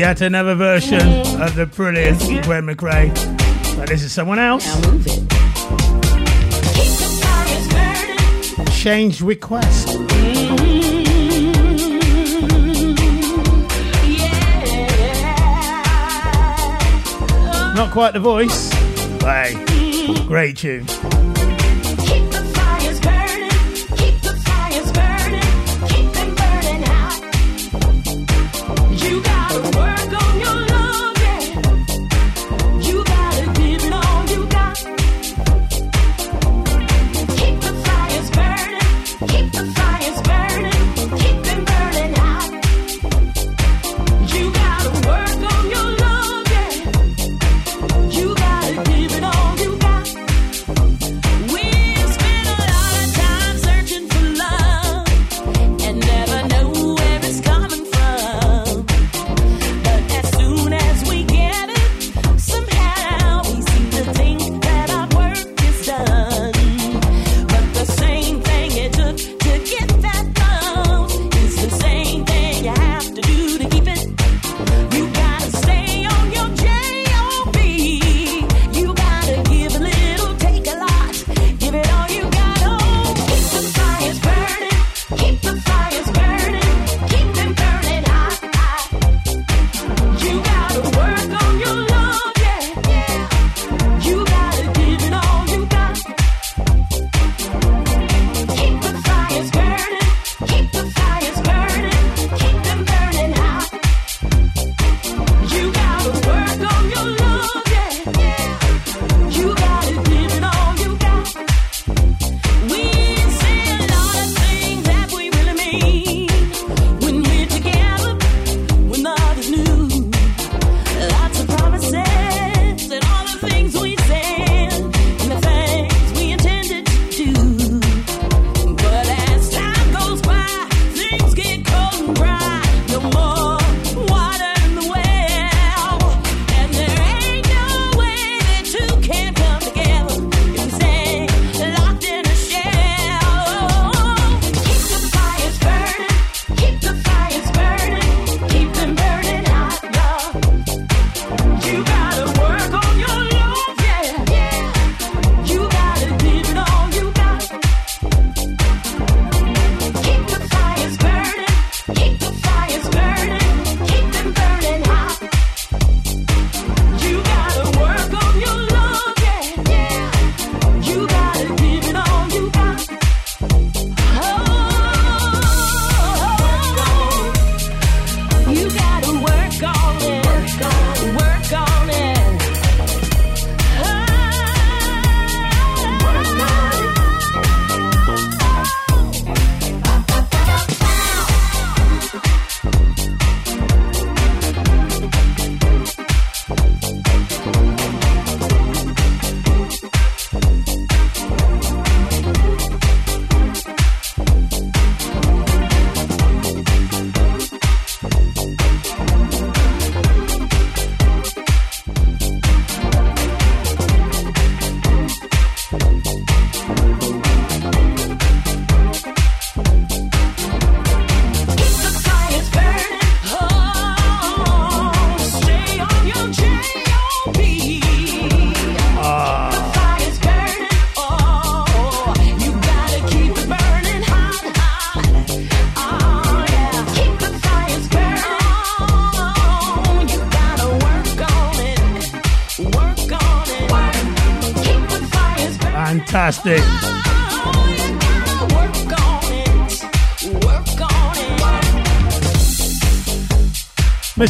[0.06, 1.02] yet another version
[1.42, 3.12] of the brilliant Gwen McRae.
[3.76, 4.64] But this is someone else.
[4.68, 5.24] Now move it.
[8.72, 9.88] Change request.
[9.88, 10.76] Mm-hmm.
[14.12, 14.44] Yeah.
[17.76, 18.70] Not quite the voice,
[19.20, 19.56] but hey,
[20.28, 20.86] great tune.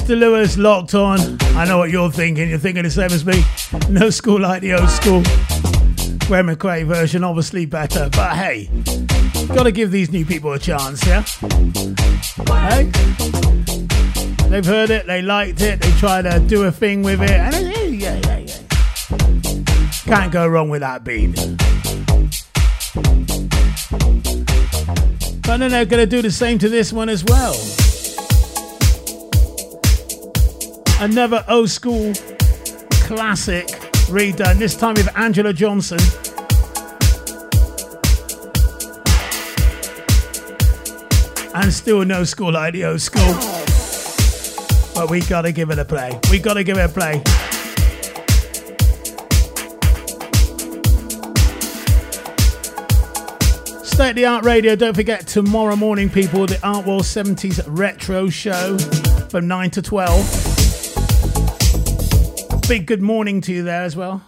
[0.05, 0.19] Mr.
[0.19, 1.19] Lewis locked on.
[1.57, 2.47] I know what you're thinking.
[2.47, 3.43] You're thinking the same as me.
[3.89, 5.23] No school like the old school.
[6.27, 8.07] Graham McRae version, obviously better.
[8.11, 8.69] But hey,
[9.47, 11.23] gotta give these new people a chance, yeah?
[12.69, 12.83] Hey?
[14.47, 17.55] They've heard it, they liked it, they try to do a thing with it, and
[17.55, 19.87] it, yeah, yeah, yeah.
[20.03, 21.33] Can't go wrong with that beat.
[25.41, 27.55] But then they're gonna do the same to this one as well.
[31.05, 32.11] another old school
[32.89, 33.67] classic
[34.07, 35.99] redone, this time with Angela Johnson.
[41.53, 43.35] And still no school like the old school.
[44.95, 46.19] But we gotta give it a play.
[46.31, 47.21] We gotta give it a play.
[53.83, 54.75] State of the Art Radio.
[54.75, 58.79] Don't forget tomorrow morning, people, the Art World 70s Retro Show
[59.29, 60.44] from 9 to 12.
[62.67, 64.23] Big good morning to you there as well.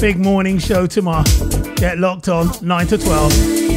[0.00, 1.22] Big morning show tomorrow.
[1.76, 3.67] Get locked on 9 to 12.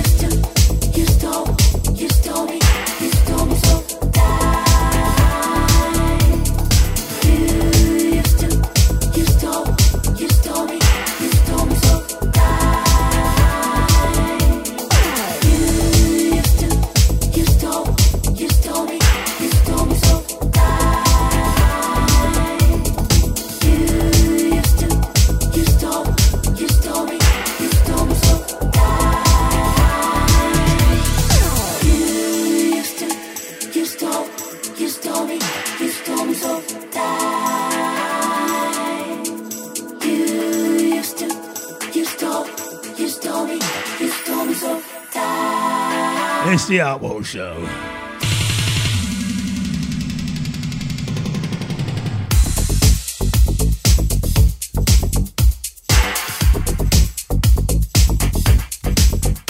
[46.71, 47.67] The World Show.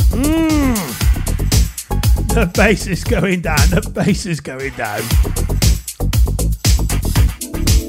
[0.10, 0.76] Mm.
[2.30, 3.58] The bass is going down.
[3.70, 5.04] The bass is going down.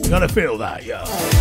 [0.05, 1.32] You gotta feel that, yo.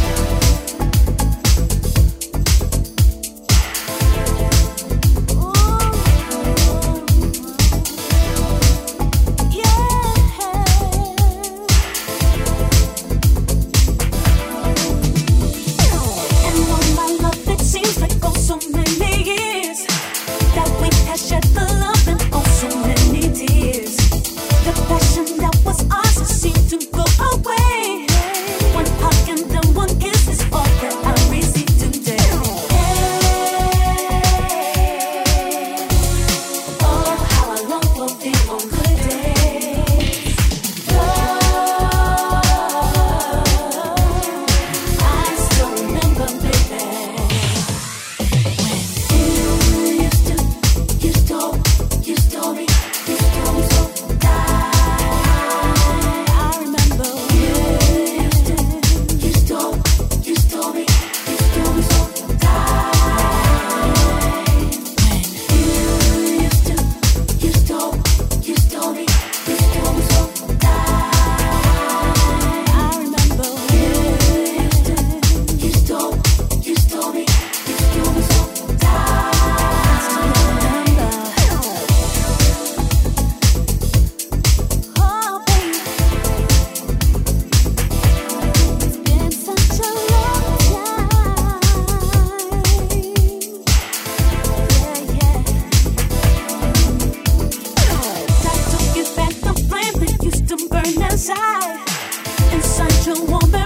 [102.72, 103.61] 散成我们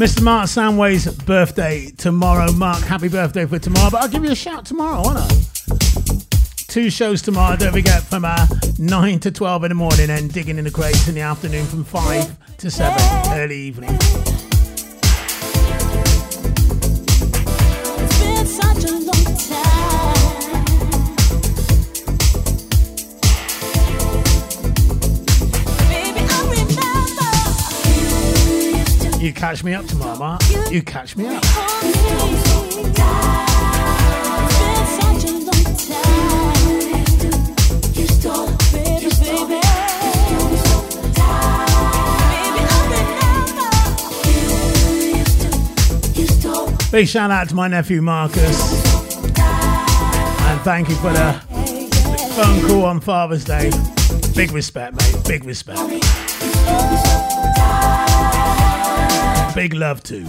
[0.00, 0.22] Mr.
[0.22, 2.50] Mark Samway's birthday tomorrow.
[2.52, 3.90] Mark, happy birthday for tomorrow.
[3.90, 5.28] But I'll give you a shout tomorrow, won't I?
[6.68, 7.54] Two shows tomorrow.
[7.56, 8.46] Don't forget from uh,
[8.78, 11.84] 9 to 12 in the morning and digging in the crates in the afternoon from
[11.84, 12.98] 5 to 7
[13.38, 13.90] early evening.
[29.50, 30.40] Catch me up tomorrow, Mark.
[30.70, 31.42] You catch me up.
[46.92, 48.84] Big shout out to my nephew Marcus.
[50.46, 51.32] And thank you for the
[52.36, 53.72] phone call on Father's Day.
[54.36, 55.24] Big respect, mate.
[55.26, 55.80] Big respect.
[59.54, 60.20] Big love to.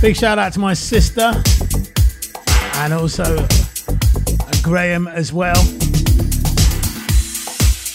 [0.00, 1.32] Big shout out to my sister
[2.74, 3.46] and also
[4.62, 5.56] Graham as well.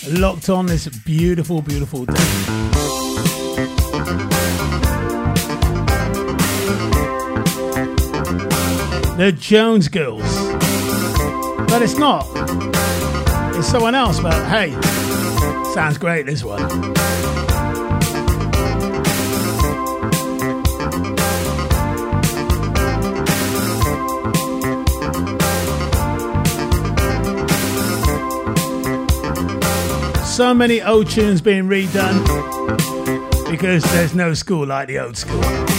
[0.10, 2.14] Locked on this beautiful, beautiful day.
[9.18, 10.51] The Jones Girls.
[11.72, 12.28] But it's not.
[13.56, 14.72] It's someone else, but hey,
[15.74, 16.60] sounds great this one.
[30.26, 32.20] So many old tunes being redone
[33.50, 35.71] because there's no school like the old school.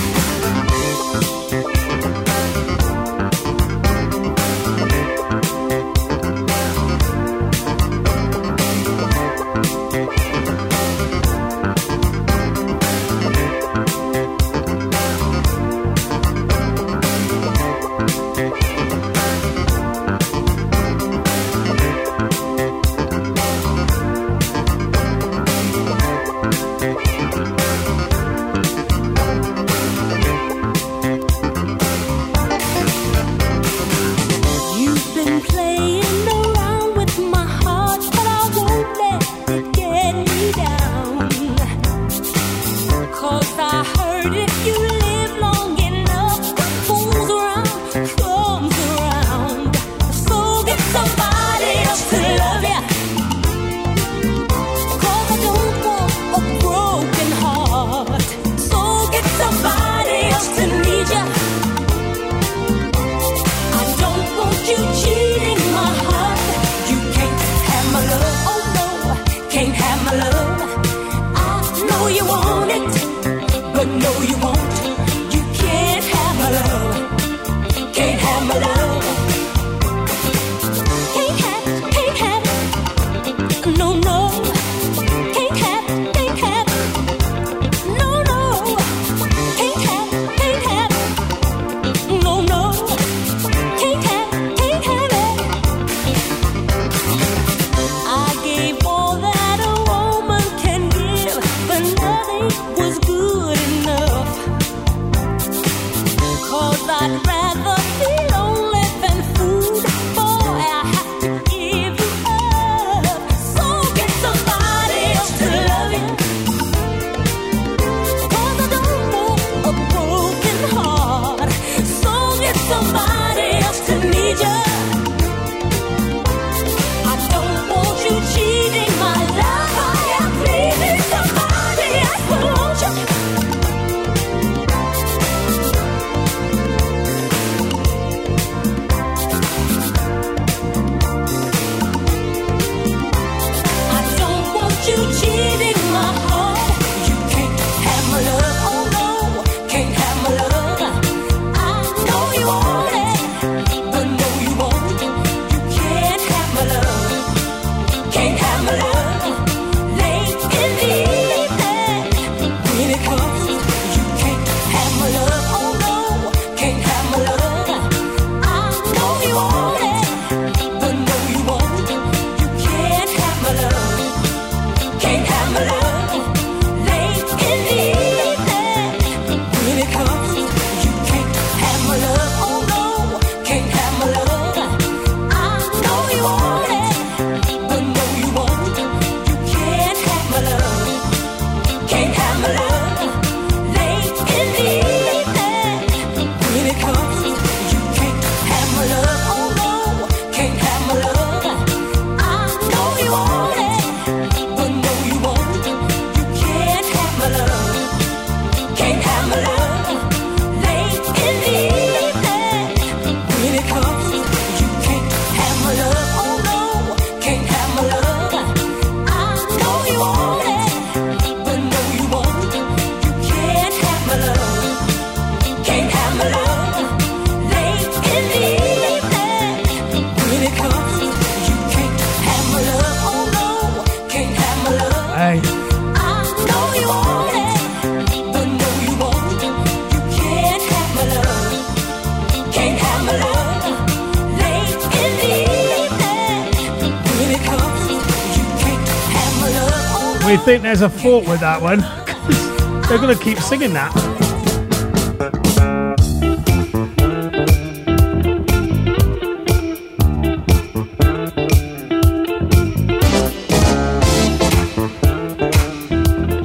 [250.44, 251.78] Think there's a fault with that one.
[252.88, 253.92] They're going to keep singing that.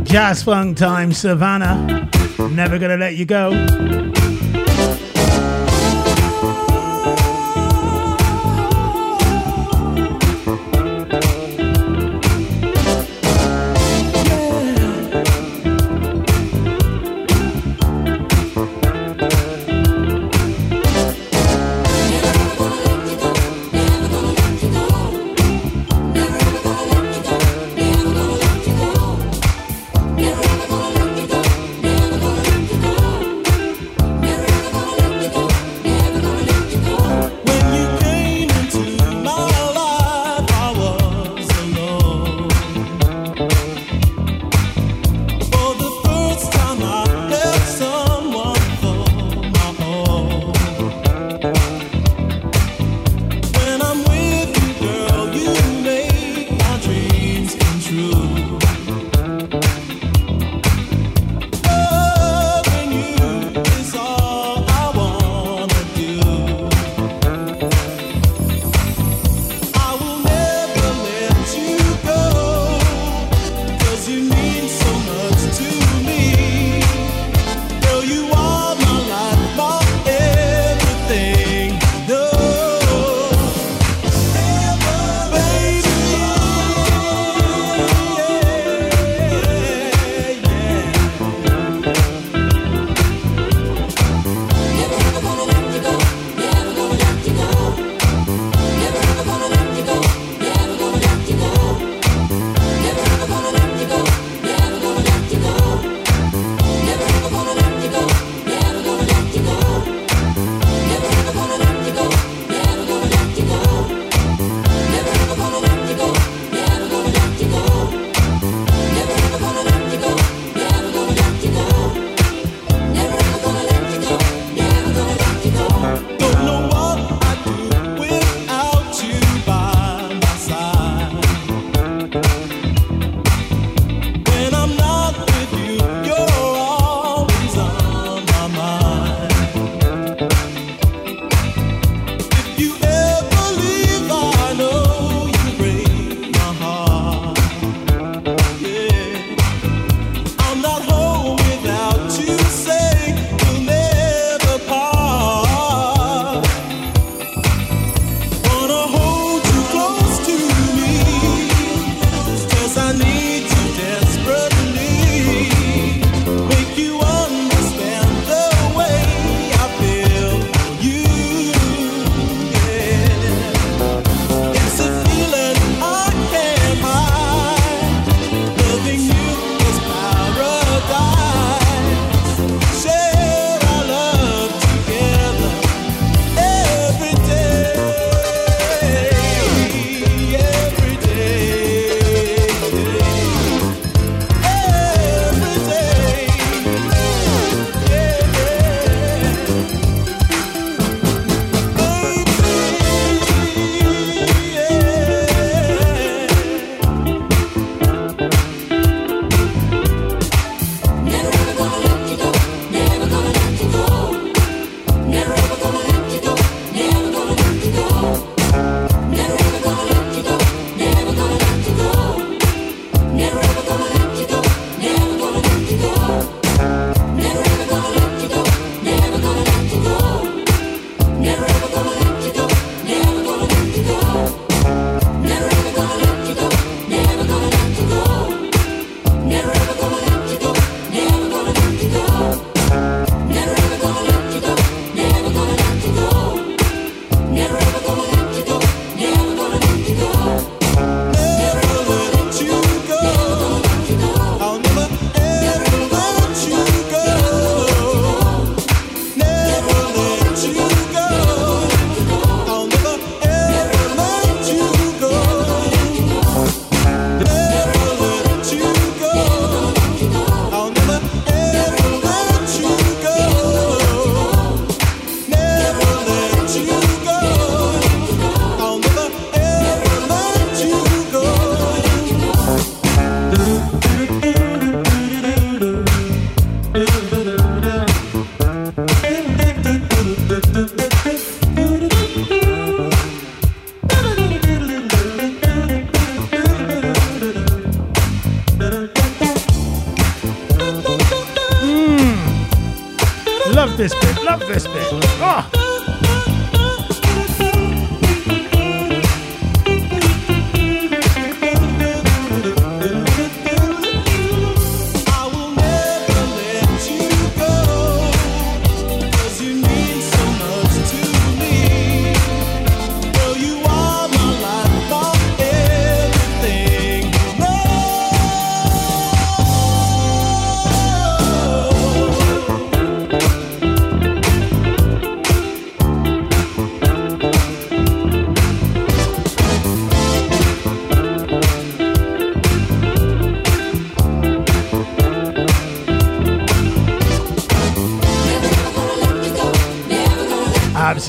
[0.06, 2.08] Jazz funk time, Savannah.
[2.52, 3.50] Never gonna let you go.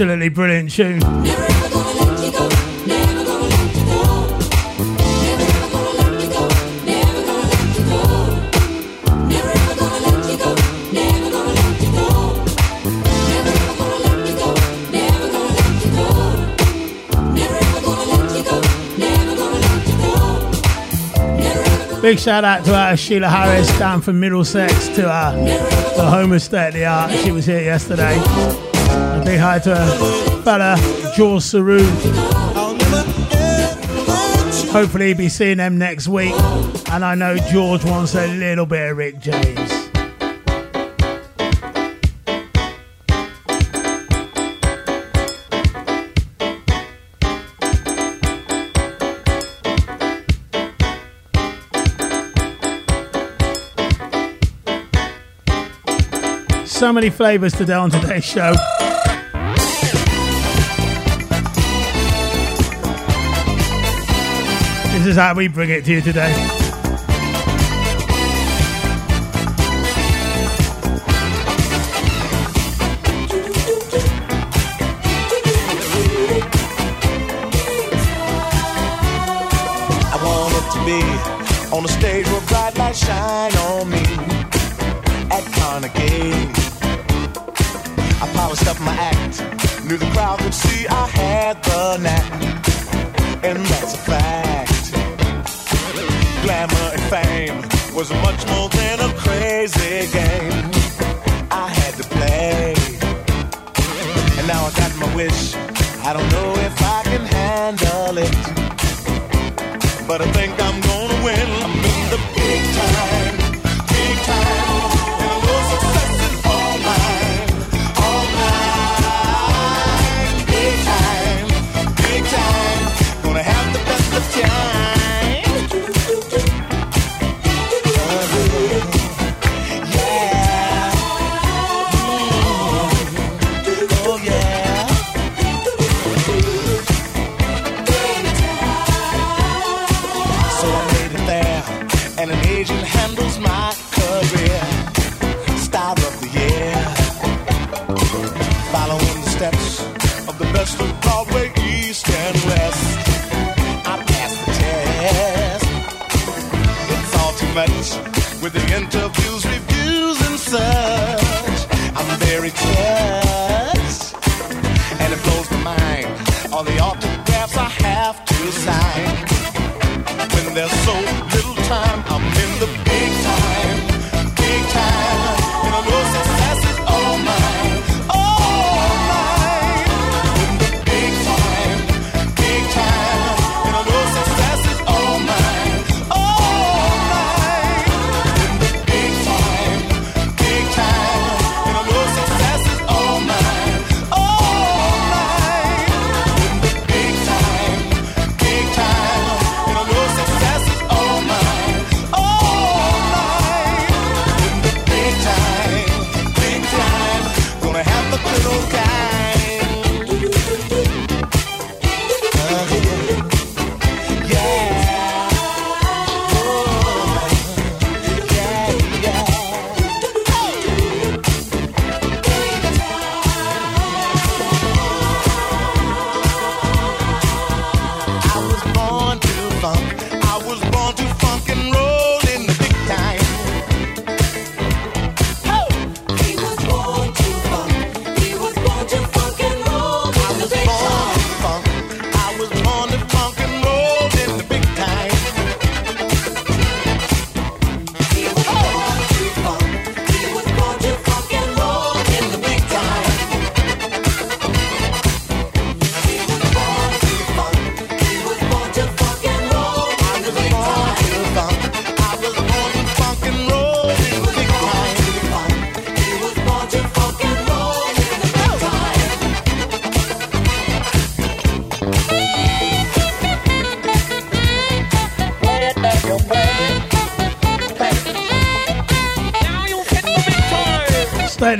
[0.00, 1.00] absolutely brilliant tune.
[22.00, 25.32] Big shout out to uh, Sheila Harris down from Middlesex to uh,
[25.96, 27.10] the home of state of the art.
[27.10, 28.67] She was here yesterday.
[29.28, 31.80] Say hi to uh, Bella, Jules Saru.
[34.72, 36.32] Hopefully he'll be seeing them next week.
[36.90, 39.70] And I know George wants a little bit of Rick James.
[56.64, 58.54] so many flavours today on today's show.
[65.08, 66.32] is how we bring it to you today.
[80.10, 81.00] I want it to be
[81.74, 83.67] on the stage where bright lights shine on.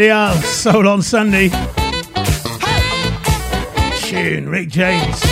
[0.07, 1.49] Art Soul on Sunday.
[4.01, 5.28] Tune, Rick James.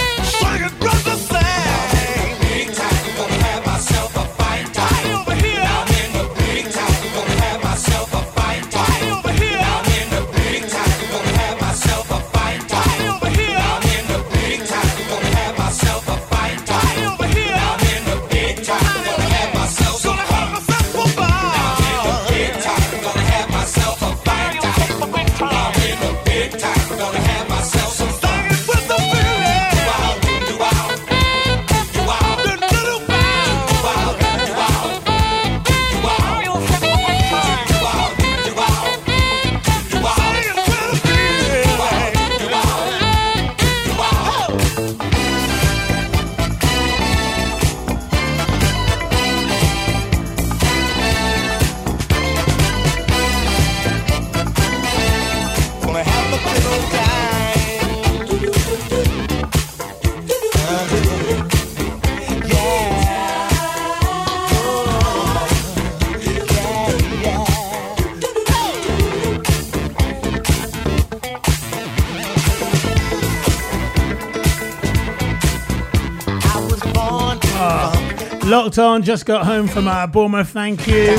[78.67, 80.49] Locked on, just got home from uh, Bournemouth.
[80.49, 81.17] Thank you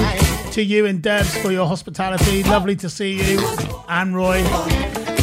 [0.51, 2.43] to you and Debs for your hospitality.
[2.43, 3.39] Lovely to see you,
[3.87, 4.39] and Roy,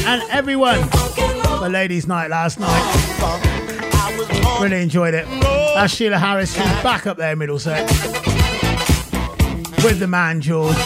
[0.06, 2.80] and everyone for Ladies' Night last night.
[4.58, 5.26] Really enjoyed it.
[5.74, 6.54] That's Sheila Harris.
[6.54, 7.92] She's back up there Middlesex
[9.84, 10.76] with the man George.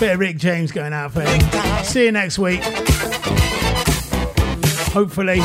[0.00, 1.84] Bit of Rick James going out for him.
[1.84, 2.62] See you next week.
[4.94, 5.40] Hopefully.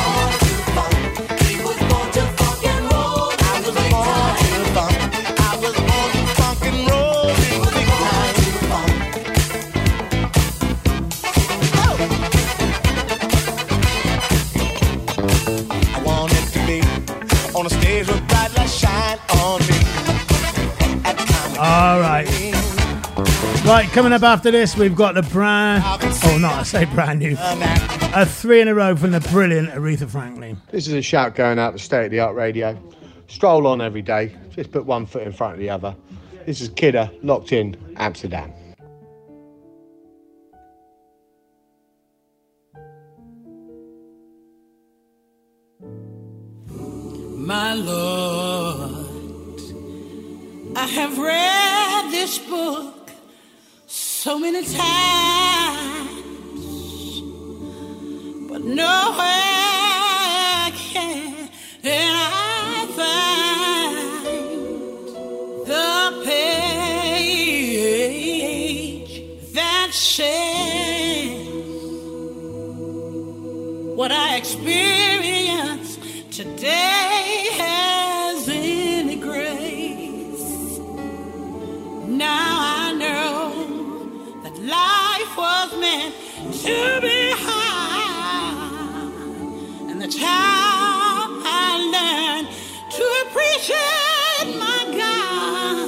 [23.94, 25.84] Coming up after this, we've got the brand.
[25.86, 27.36] Oh, no, I say brand new.
[27.38, 30.60] A three in a row from the brilliant Aretha Franklin.
[30.72, 32.76] This is a shout going out to State of the Art Radio.
[33.28, 35.94] Stroll on every day, just put one foot in front of the other.
[36.44, 38.52] This is Kidder, locked in Amsterdam.
[47.38, 49.06] My Lord,
[50.76, 53.03] I have read this book
[54.24, 54.72] so many times,
[58.48, 59.20] but nowhere
[60.72, 61.50] can
[61.92, 64.08] I find
[65.66, 67.42] the page
[69.52, 71.44] that says
[73.94, 76.00] what I experienced
[76.32, 80.78] today has any grace.
[82.08, 82.83] Now I
[85.36, 86.14] was meant
[86.62, 89.10] to be high,
[89.90, 92.48] and the child I learned
[92.96, 95.86] to appreciate my God.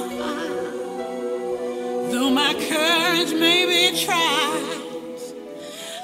[2.11, 4.63] Though my courage may be tried,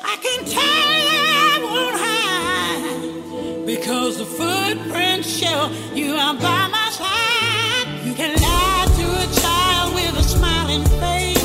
[0.03, 6.89] I can tell you I won't hide because the footprints show you are by my
[6.91, 7.87] side.
[8.05, 11.42] You can lie to a child with a smiling face.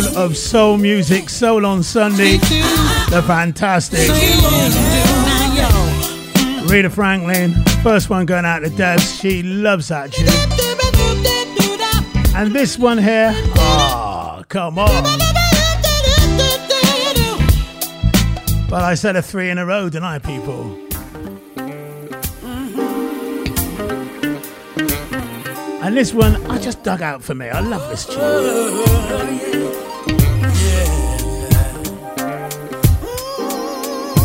[0.00, 2.38] sound of soul music, soul on Sunday.
[2.38, 4.08] The fantastic.
[6.66, 9.18] Aretha Franklin, first one going out to Debs.
[9.20, 10.26] She loves that tune.
[12.34, 15.02] And this one here, ah, oh, come on.
[18.68, 20.76] But I said a three in a row, didn't I, people?
[25.84, 27.50] And this one I just dug out for me.
[27.50, 28.22] I love this tune.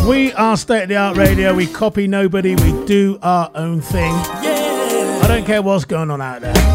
[0.08, 1.54] We are state of the art radio.
[1.54, 2.54] We copy nobody.
[2.54, 4.14] We do our own thing.
[4.14, 6.69] I don't care what's going on out there.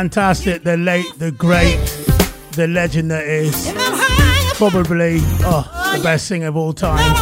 [0.00, 1.76] fantastic, the late, the great,
[2.52, 3.70] the legend that is
[4.54, 7.14] probably oh, the best singer of all time.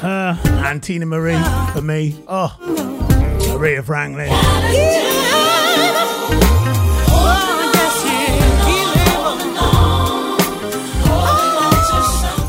[0.00, 1.36] Her and Teena Marie
[1.74, 2.18] for me.
[2.26, 2.56] Oh,
[3.52, 4.30] Aretha Franklin.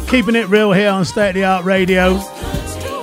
[0.09, 2.17] Keeping it real here on State of the Art Radio.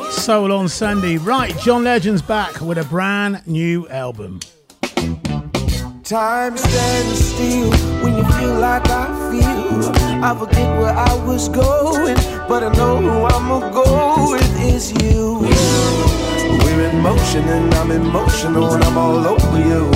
[0.09, 1.19] Soul on Sunday.
[1.19, 4.41] Right, John Legend's back with a brand new album.
[6.05, 7.71] Time stands still
[8.03, 9.91] when you feel like I feel.
[10.23, 12.17] I forget where I was going,
[12.47, 15.39] but I know who I'ma go with is you.
[16.63, 19.91] We're in motion and I'm emotional and I'm all over you.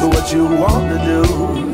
[0.00, 1.71] So what you wanna do?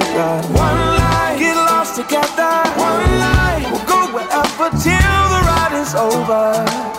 [0.00, 0.44] God.
[0.54, 2.54] One life, get lost together.
[2.78, 6.93] One life, we'll go wherever till the ride is over.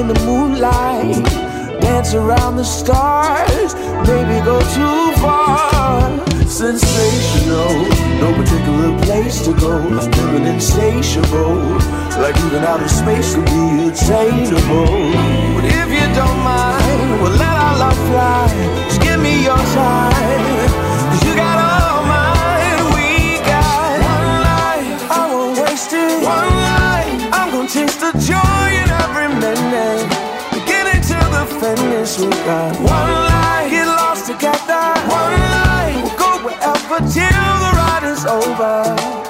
[0.00, 1.22] in the moonlight,
[1.82, 3.74] dance around the stars,
[4.08, 6.08] maybe go too far.
[6.48, 7.74] Sensational,
[8.22, 9.74] no particular place to go,
[10.12, 11.76] feeling insatiable,
[12.22, 15.12] like even outer space could be attainable.
[15.54, 18.48] But if you don't mind, we'll let our love fly,
[18.88, 20.70] just give me your time,
[21.24, 27.50] you got all mine, we got one life, I won't waste it, one life, I'm
[27.52, 28.69] gonna chase the joy
[31.60, 32.74] finish with God.
[32.76, 34.82] One life, get lost together.
[35.12, 39.29] One life, we'll go wherever till the ride is over.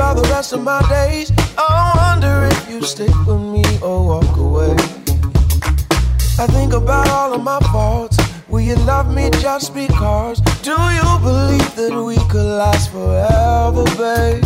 [0.00, 1.30] about the rest of my days.
[1.58, 4.72] I wonder if you stick with me or walk away.
[6.38, 8.16] I think about all of my faults.
[8.48, 10.40] Will you love me just because?
[10.62, 14.39] Do you believe that we could last forever, babe?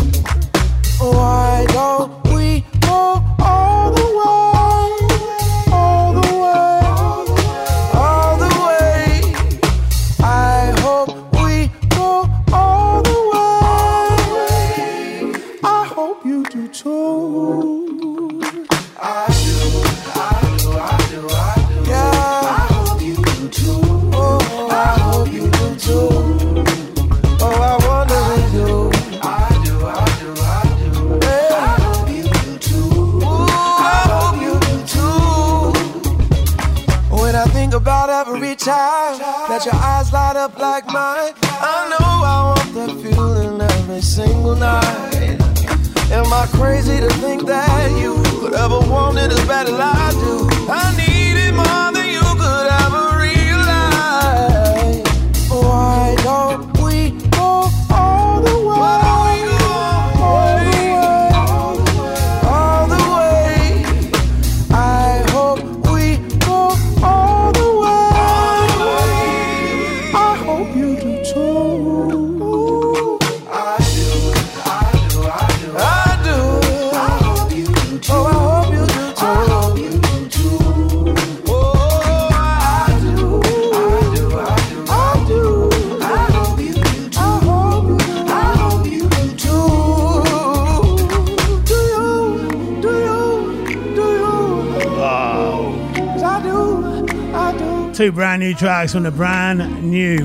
[98.55, 100.17] tracks from the brand new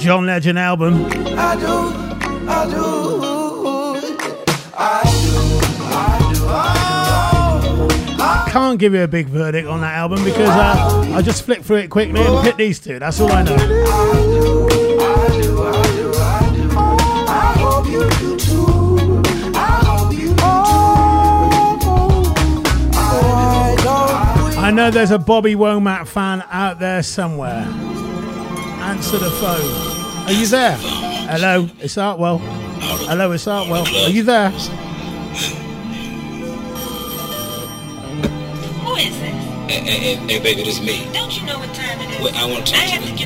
[0.00, 1.06] John Legend album.
[1.06, 1.66] I do,
[2.46, 3.22] I do,
[4.76, 5.08] I
[8.44, 11.64] do, Can't give you a big verdict on that album because uh, I just flicked
[11.64, 12.98] through it quickly and picked these two.
[12.98, 13.77] That's all I know.
[24.68, 27.64] I know there's a Bobby Womack fan out there somewhere.
[28.84, 30.26] Answer the phone.
[30.26, 30.76] Are you there?
[30.76, 32.38] Hello, it's Artwell.
[33.08, 33.86] Hello, it's Artwell.
[34.04, 34.50] Are you there?
[34.50, 34.58] Who
[38.96, 39.32] is it?
[39.70, 41.08] Hey, hey, hey, baby, this is me.
[41.14, 42.36] Don't you know what time it is?
[42.36, 43.17] I want to talk I to you.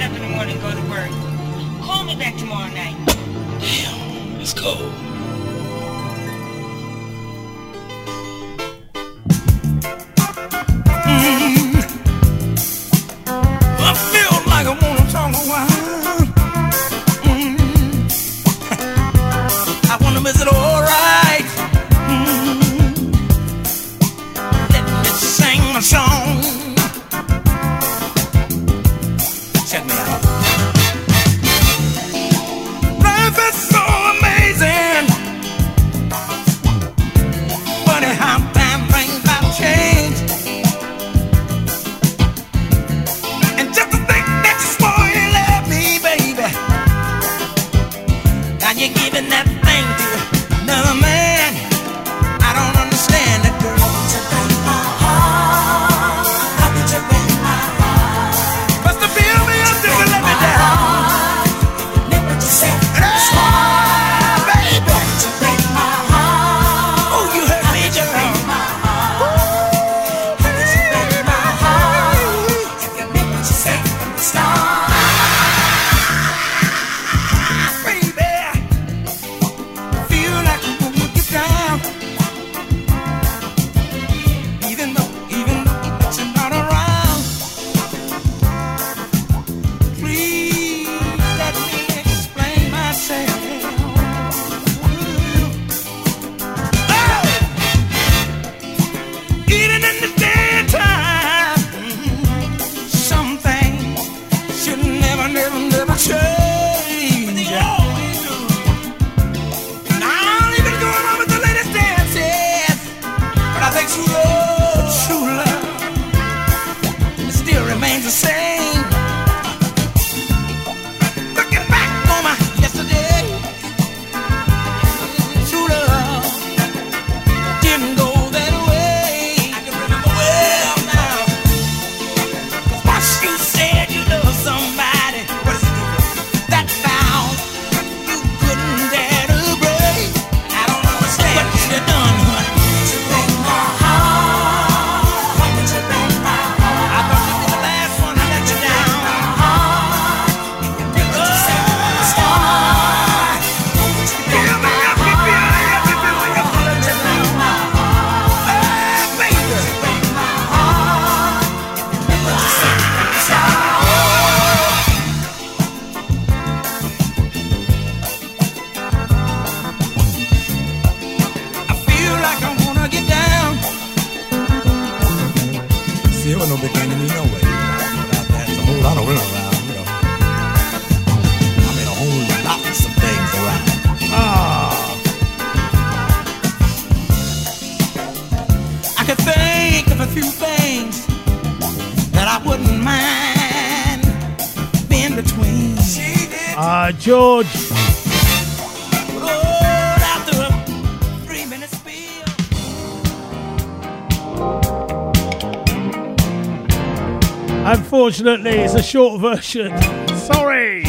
[208.03, 209.71] Unfortunately, it's a short version.
[210.17, 210.83] Sorry.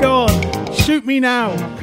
[0.00, 1.50] Go on, shoot me now.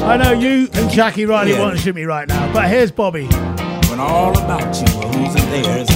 [0.00, 1.60] I know you and Jackie Riley yeah.
[1.60, 3.26] want to shoot me right now, but here's Bobby.
[3.26, 5.88] When all about you who's and theirs.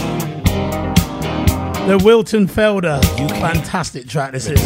[1.88, 3.02] The Wilton Felder.
[3.40, 4.60] Fantastic track this is.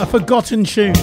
[0.00, 0.94] A forgotten tune.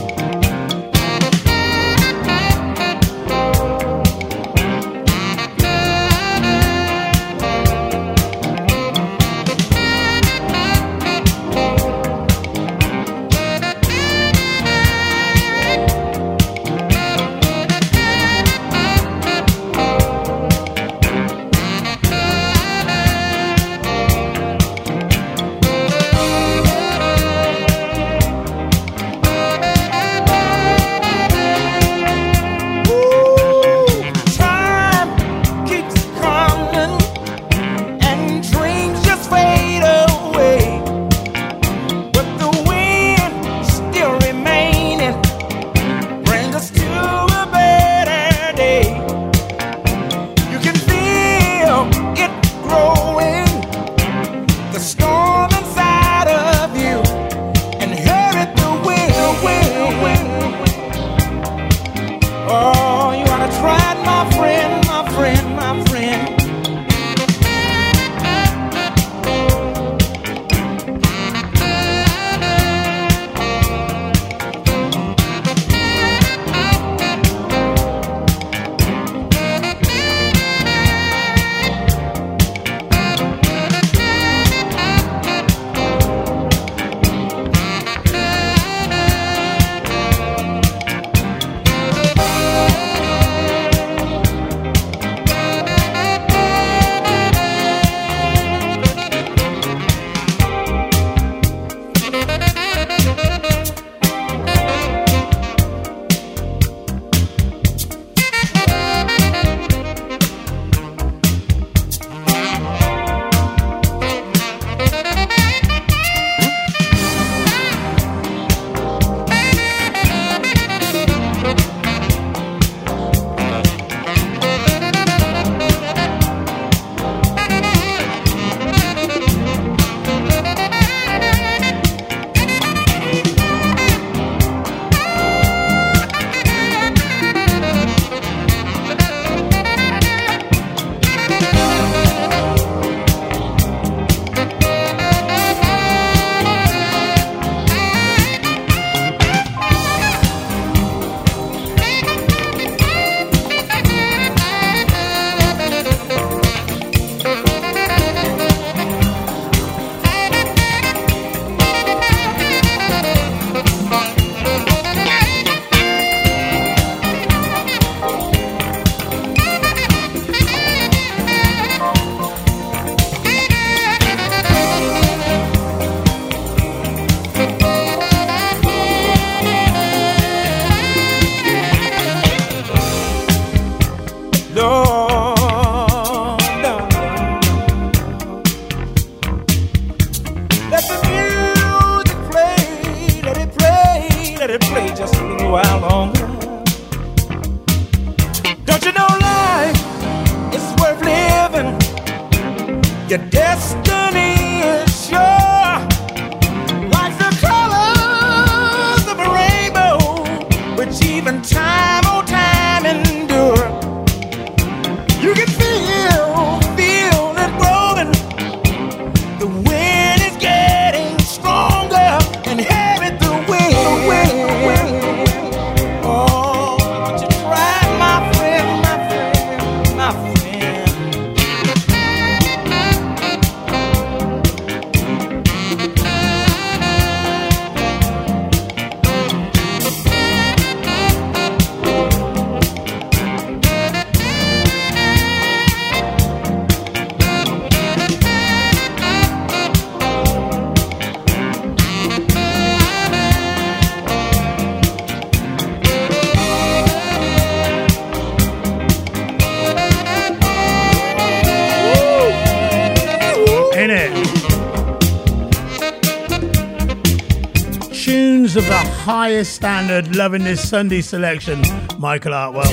[269.08, 271.62] Highest standard, loving this Sunday selection,
[271.98, 272.66] Michael Artwell.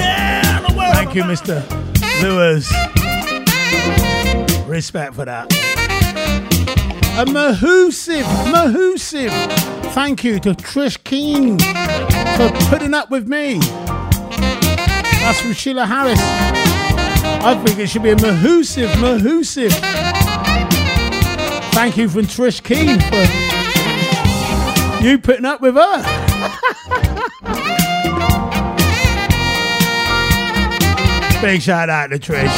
[0.92, 1.62] Thank you, Mr.
[2.20, 2.68] Lewis.
[4.66, 5.46] Respect for that.
[7.16, 9.30] A Mahusive, Mahusive.
[9.92, 11.60] Thank you to Trish Keen
[12.36, 13.60] for putting up with me.
[15.20, 16.18] That's from Sheila Harris.
[16.20, 19.70] I think it should be a Mahusive, Mahusive.
[21.72, 23.54] Thank you from Trish Keen for
[25.04, 26.23] you putting up with her.
[31.44, 32.48] Big shout out to Trish.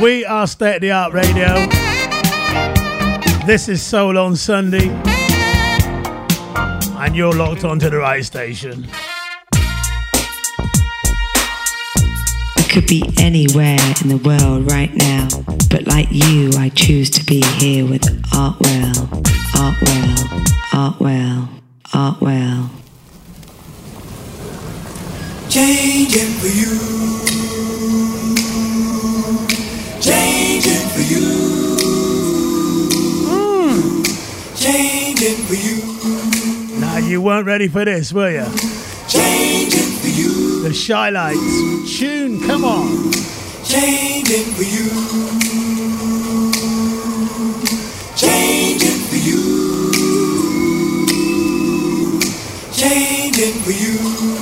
[0.00, 1.66] We are State of the Art Radio.
[3.44, 4.88] This is Soul on Sunday.
[6.96, 8.88] And you're locked onto the right station.
[12.80, 15.26] Could be anywhere in the world right now,
[15.68, 18.94] but like you, I choose to be here with Artwell,
[19.56, 20.14] Artwell,
[20.70, 21.48] Artwell,
[21.88, 22.70] Artwell.
[25.48, 26.78] Changing for you.
[30.00, 31.26] Changing for you.
[33.26, 34.02] Hmm.
[34.54, 36.80] Changing for you.
[36.80, 38.77] Now, you weren't ready for this, were you?
[40.68, 41.98] The Chi-Lites.
[41.98, 43.10] Tune, come on.
[43.64, 44.90] Changing for you.
[48.14, 49.90] Changing for you.
[52.70, 54.37] Changing for you.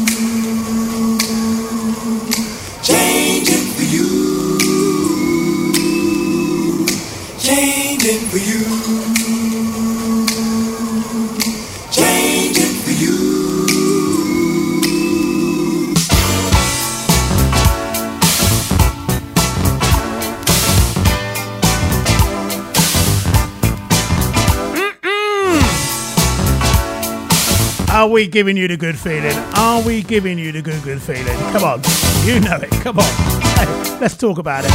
[28.16, 29.36] We giving you the good feeling?
[29.56, 31.36] Are we giving you the good, good feeling?
[31.52, 31.82] Come on.
[32.24, 32.70] You know it.
[32.80, 33.04] Come on.
[33.04, 34.72] Hey, let's talk about it.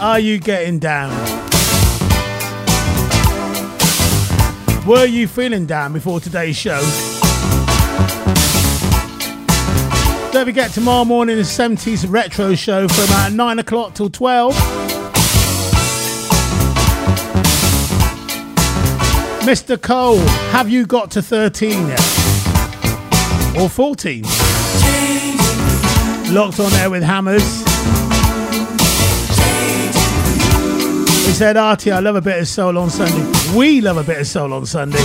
[0.00, 1.10] Are you getting down?
[4.86, 6.80] Were you feeling down before today's show?
[10.32, 15.03] Don't forget tomorrow morning the 70s retro show from about 9 o'clock till 12.
[19.44, 19.80] Mr.
[19.80, 20.16] Cole,
[20.52, 22.00] have you got to 13 yet?
[23.60, 24.22] Or 14?
[26.32, 27.42] Locked on there with hammers.
[31.26, 33.54] He said, Artie, I love a bit of soul on Sunday.
[33.54, 35.04] We love a bit of soul on Sunday.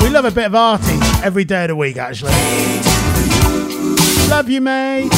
[0.00, 2.30] We love a bit of Artie every day of the week, actually.
[4.30, 5.10] Love you, mate.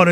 [0.00, 0.08] What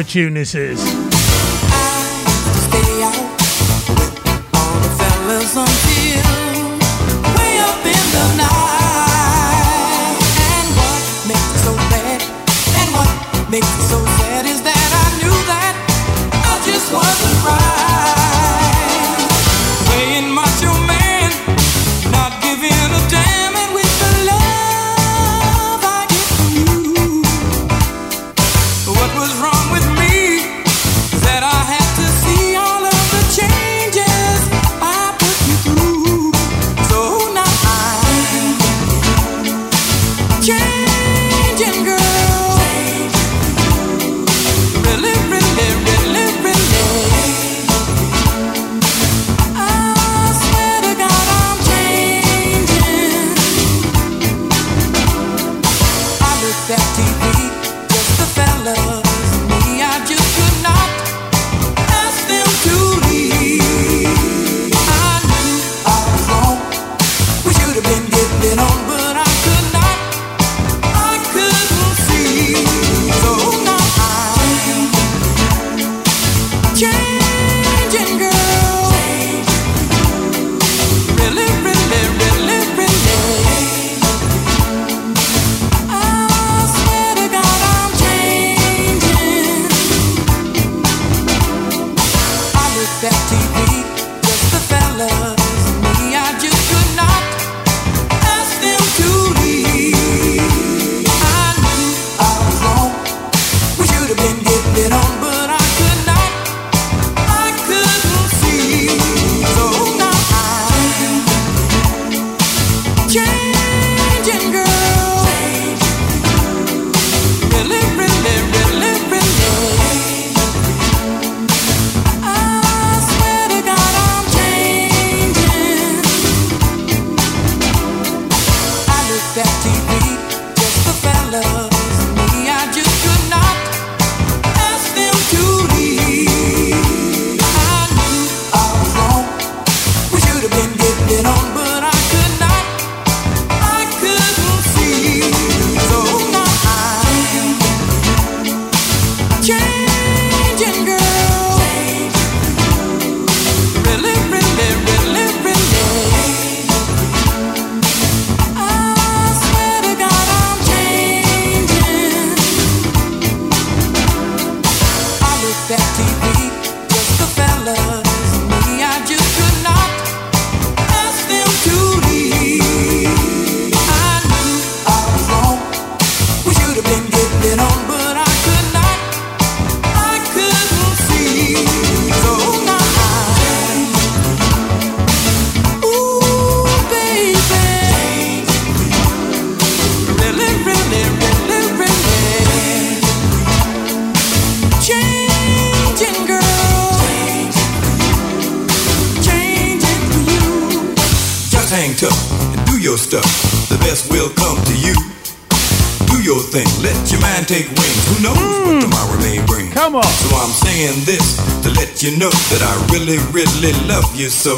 [214.28, 214.56] you so.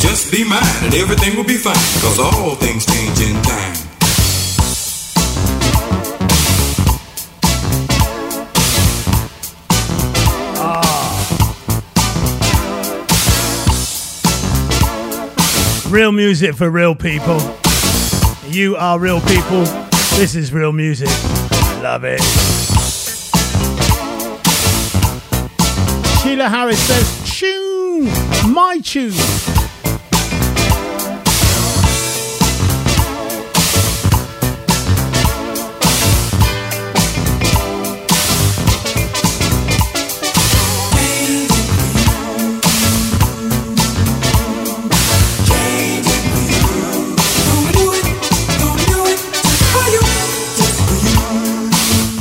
[0.00, 3.76] Just be mine and everything will be fine, cause all things change in time.
[10.58, 11.02] Ah.
[15.88, 17.40] Real music for real people.
[18.48, 19.64] You are real people.
[20.18, 21.08] This is real music.
[21.82, 22.20] Love it.
[26.22, 27.15] Sheila Harris says,
[28.86, 29.10] tune.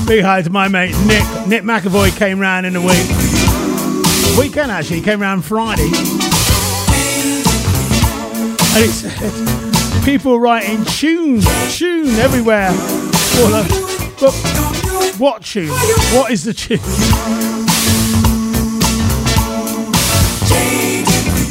[0.07, 1.47] Big hi to my mate Nick.
[1.47, 4.39] Nick McAvoy came round in the week.
[4.39, 6.14] Weekend actually, came round Friday.
[8.77, 11.39] And said, people writing tune,
[11.69, 12.71] tune everywhere.
[13.35, 13.67] Well, uh,
[14.19, 14.33] but
[15.17, 15.69] what tune?
[16.13, 16.79] What is the tune?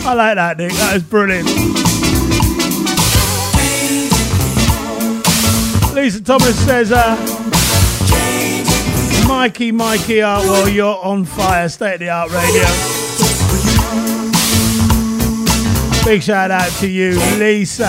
[0.06, 0.72] I like that, Nick.
[0.72, 1.48] That is brilliant.
[5.94, 7.16] Lisa Thomas says, uh,
[9.26, 11.70] Mikey, Mikey Artwell, you're on fire.
[11.70, 12.93] State of the art radio.
[16.04, 17.88] Big shout out to you, Lisa.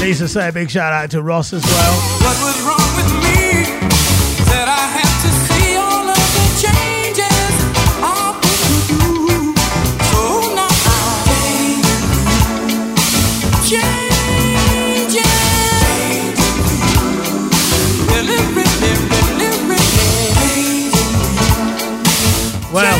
[0.00, 1.94] Lisa, say a big shout out to Ross as well.
[2.20, 3.64] What was wrong with me?
[4.52, 7.52] That I had to see all of the changes
[8.04, 9.56] I put through.
[10.12, 10.20] So
[10.54, 11.24] now I'm
[13.64, 15.24] changing.
[18.12, 20.92] Really, really, really, really.
[22.70, 22.98] Well,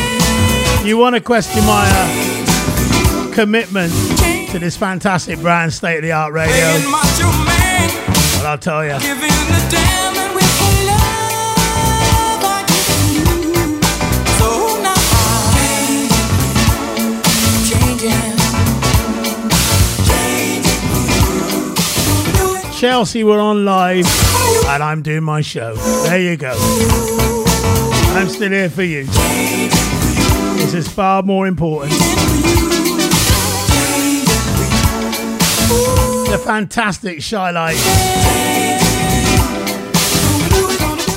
[0.83, 2.32] you want to question my uh,
[3.33, 3.91] commitment
[4.51, 6.53] to this fantastic brand, State of the Art Radio?
[6.55, 7.89] Being macho man,
[8.37, 8.91] Well, I'll tell you.
[8.99, 13.25] giving the damn and with the love I give you.
[14.37, 14.47] So
[14.83, 15.99] now I'm
[22.69, 22.79] changing.
[22.79, 24.05] Chelsea were on live,
[24.67, 25.75] and I'm doing my show.
[26.03, 26.53] There you go.
[28.15, 29.05] I'm still here for you.
[30.57, 31.93] This is far more important.
[36.33, 37.77] The fantastic Chi-Lite.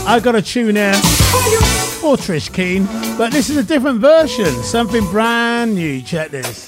[0.07, 2.85] I got a tune here for Trish Keen,
[3.17, 6.03] but this is a different version, something brand new.
[6.03, 6.67] Check this.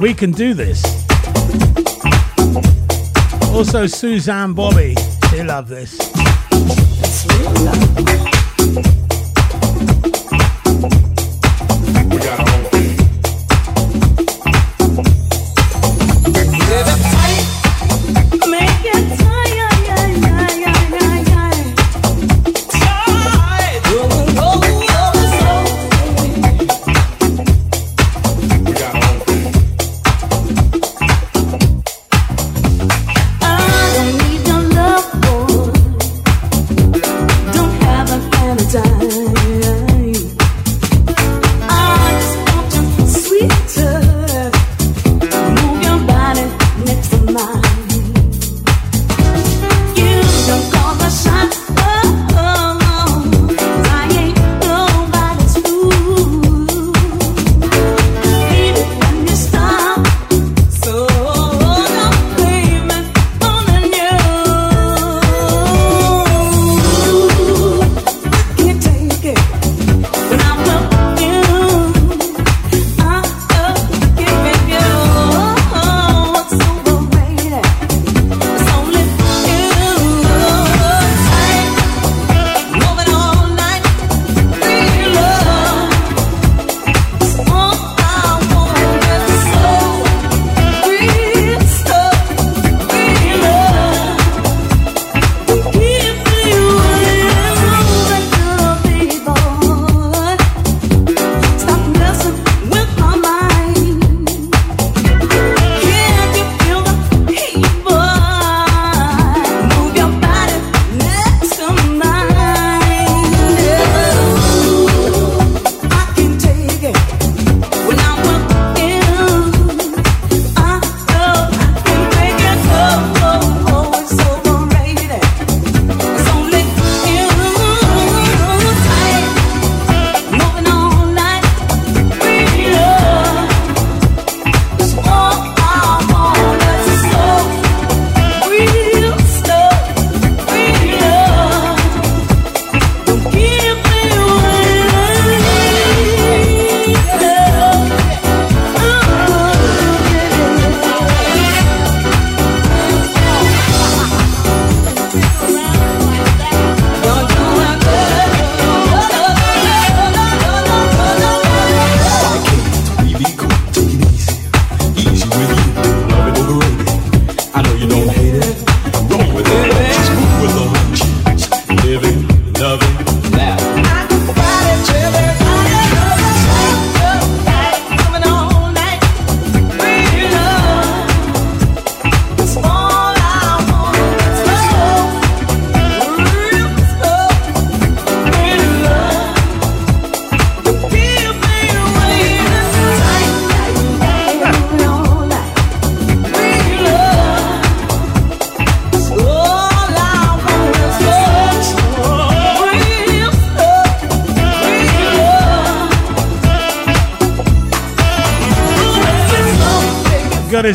[0.00, 0.82] We can do this.
[3.52, 4.94] Also, Suzanne Bobby,
[5.30, 5.98] they love this.
[7.26, 8.31] Live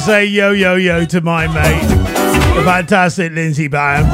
[0.08, 1.86] say yo yo yo to my mate,
[2.56, 4.06] the fantastic Lindsay Bam.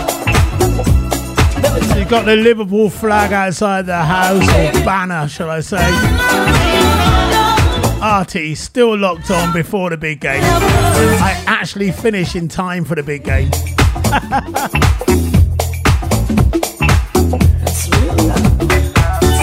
[1.96, 5.88] You got the Liverpool flag outside the house, or banner, shall I say?
[8.02, 10.42] RT still locked on before the big game.
[10.42, 13.52] I actually finish in time for the big game.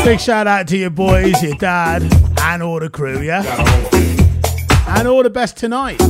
[0.05, 2.03] Big shout out to your boys, your dad,
[2.41, 3.45] and all the crew, yeah?
[4.89, 6.01] And all the best tonight.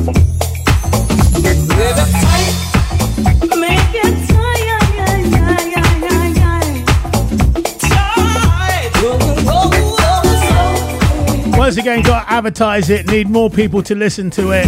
[11.57, 13.07] Once again, got to advertise it.
[13.07, 14.67] Need more people to listen to it.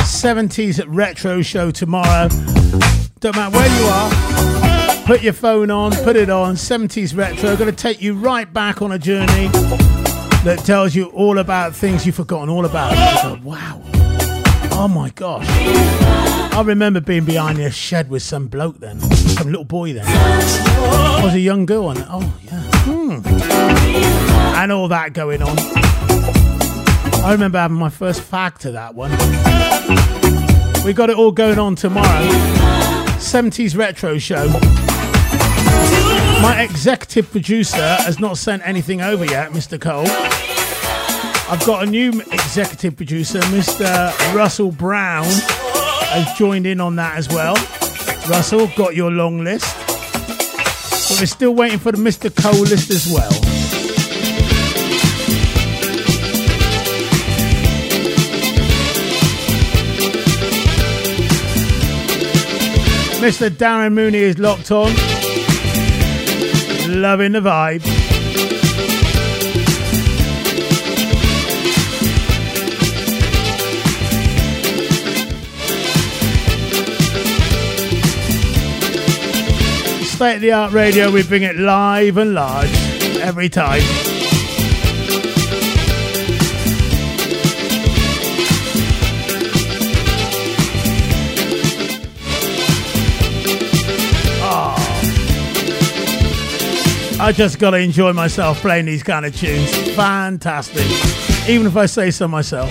[0.00, 2.28] 70s retro show tomorrow.
[3.20, 5.06] Don't matter where you are.
[5.06, 6.54] Put your phone on, put it on.
[6.56, 7.56] 70s retro.
[7.56, 9.48] Going to take you right back on a journey
[10.44, 12.92] that tells you all about things you've forgotten all about.
[14.84, 15.46] Oh my gosh.
[15.48, 20.04] I remember being behind a shed with some bloke then, some little boy then.
[20.04, 22.06] I was a young girl on it.
[22.10, 22.62] Oh, yeah.
[22.82, 23.20] Hmm.
[24.56, 25.56] And all that going on.
[27.24, 29.12] I remember having my first fag to that one.
[30.84, 32.26] We got it all going on tomorrow.
[33.20, 34.48] 70s retro show.
[36.42, 39.80] My executive producer has not sent anything over yet, Mr.
[39.80, 40.51] Cole.
[41.52, 44.10] I've got a new executive producer, Mr.
[44.34, 47.56] Russell Brown, has joined in on that as well.
[48.26, 49.76] Russell, got your long list.
[49.86, 52.34] But we're still waiting for the Mr.
[52.34, 53.30] Cole list as well.
[63.20, 63.50] Mr.
[63.50, 64.90] Darren Mooney is locked on.
[66.88, 68.01] Loving the vibe.
[80.22, 82.70] State of the art radio, we bring it live and large
[83.18, 83.80] every time.
[94.44, 94.76] Oh,
[97.18, 99.72] I just got to enjoy myself playing these kind of tunes.
[99.96, 100.86] Fantastic.
[101.48, 102.70] Even if I say so myself.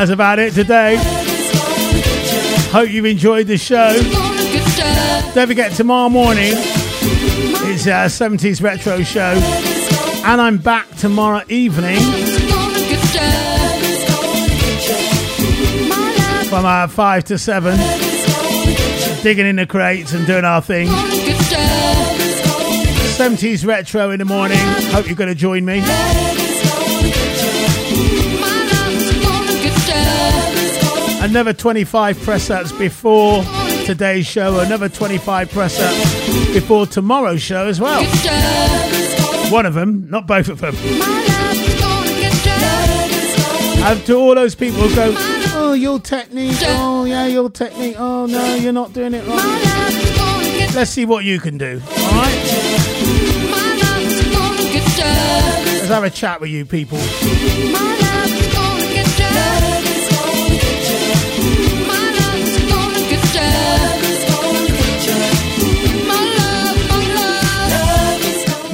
[0.00, 0.96] That's about it today.
[2.72, 3.92] Hope you've enjoyed the show.
[5.34, 9.34] Don't forget, tomorrow morning it's a 70s retro show.
[10.24, 11.98] And I'm back tomorrow evening
[16.48, 17.76] from uh, 5 to 7,
[19.22, 20.88] digging in the crates and doing our thing.
[23.18, 24.56] 70s retro in the morning.
[24.92, 25.82] Hope you're going to join me.
[31.22, 33.44] Another 25 press ups before
[33.84, 38.02] today's show, another 25 press ups before tomorrow's show as well.
[39.52, 40.74] One of them, not both of them.
[43.82, 45.14] And to all those people who go,
[45.54, 50.70] oh, your technique, oh, yeah, your technique, oh, no, you're not doing it right.
[50.74, 52.34] Let's see what you can do, alright?
[55.66, 56.98] Let's have a chat with you people.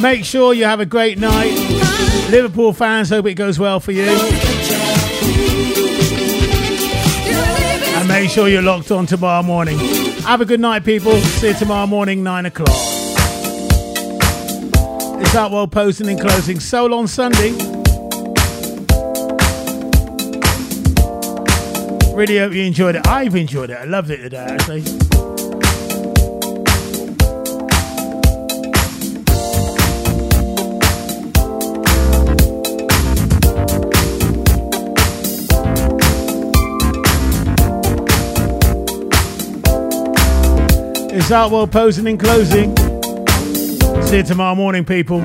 [0.00, 1.54] Make sure you have a great night.
[2.30, 4.04] Liverpool fans, hope it goes well for you.
[7.94, 9.78] And make sure you're locked on tomorrow morning.
[10.24, 11.16] Have a good night, people.
[11.16, 12.68] See you tomorrow morning, 9 o'clock.
[15.18, 16.60] It's well posting and closing.
[16.60, 17.52] Soul on Sunday.
[22.14, 23.06] Really hope you enjoyed it.
[23.06, 23.78] I've enjoyed it.
[23.78, 24.82] I loved it today, actually.
[41.28, 42.76] It's Artworld posing and closing.
[44.06, 45.22] See you tomorrow morning, people.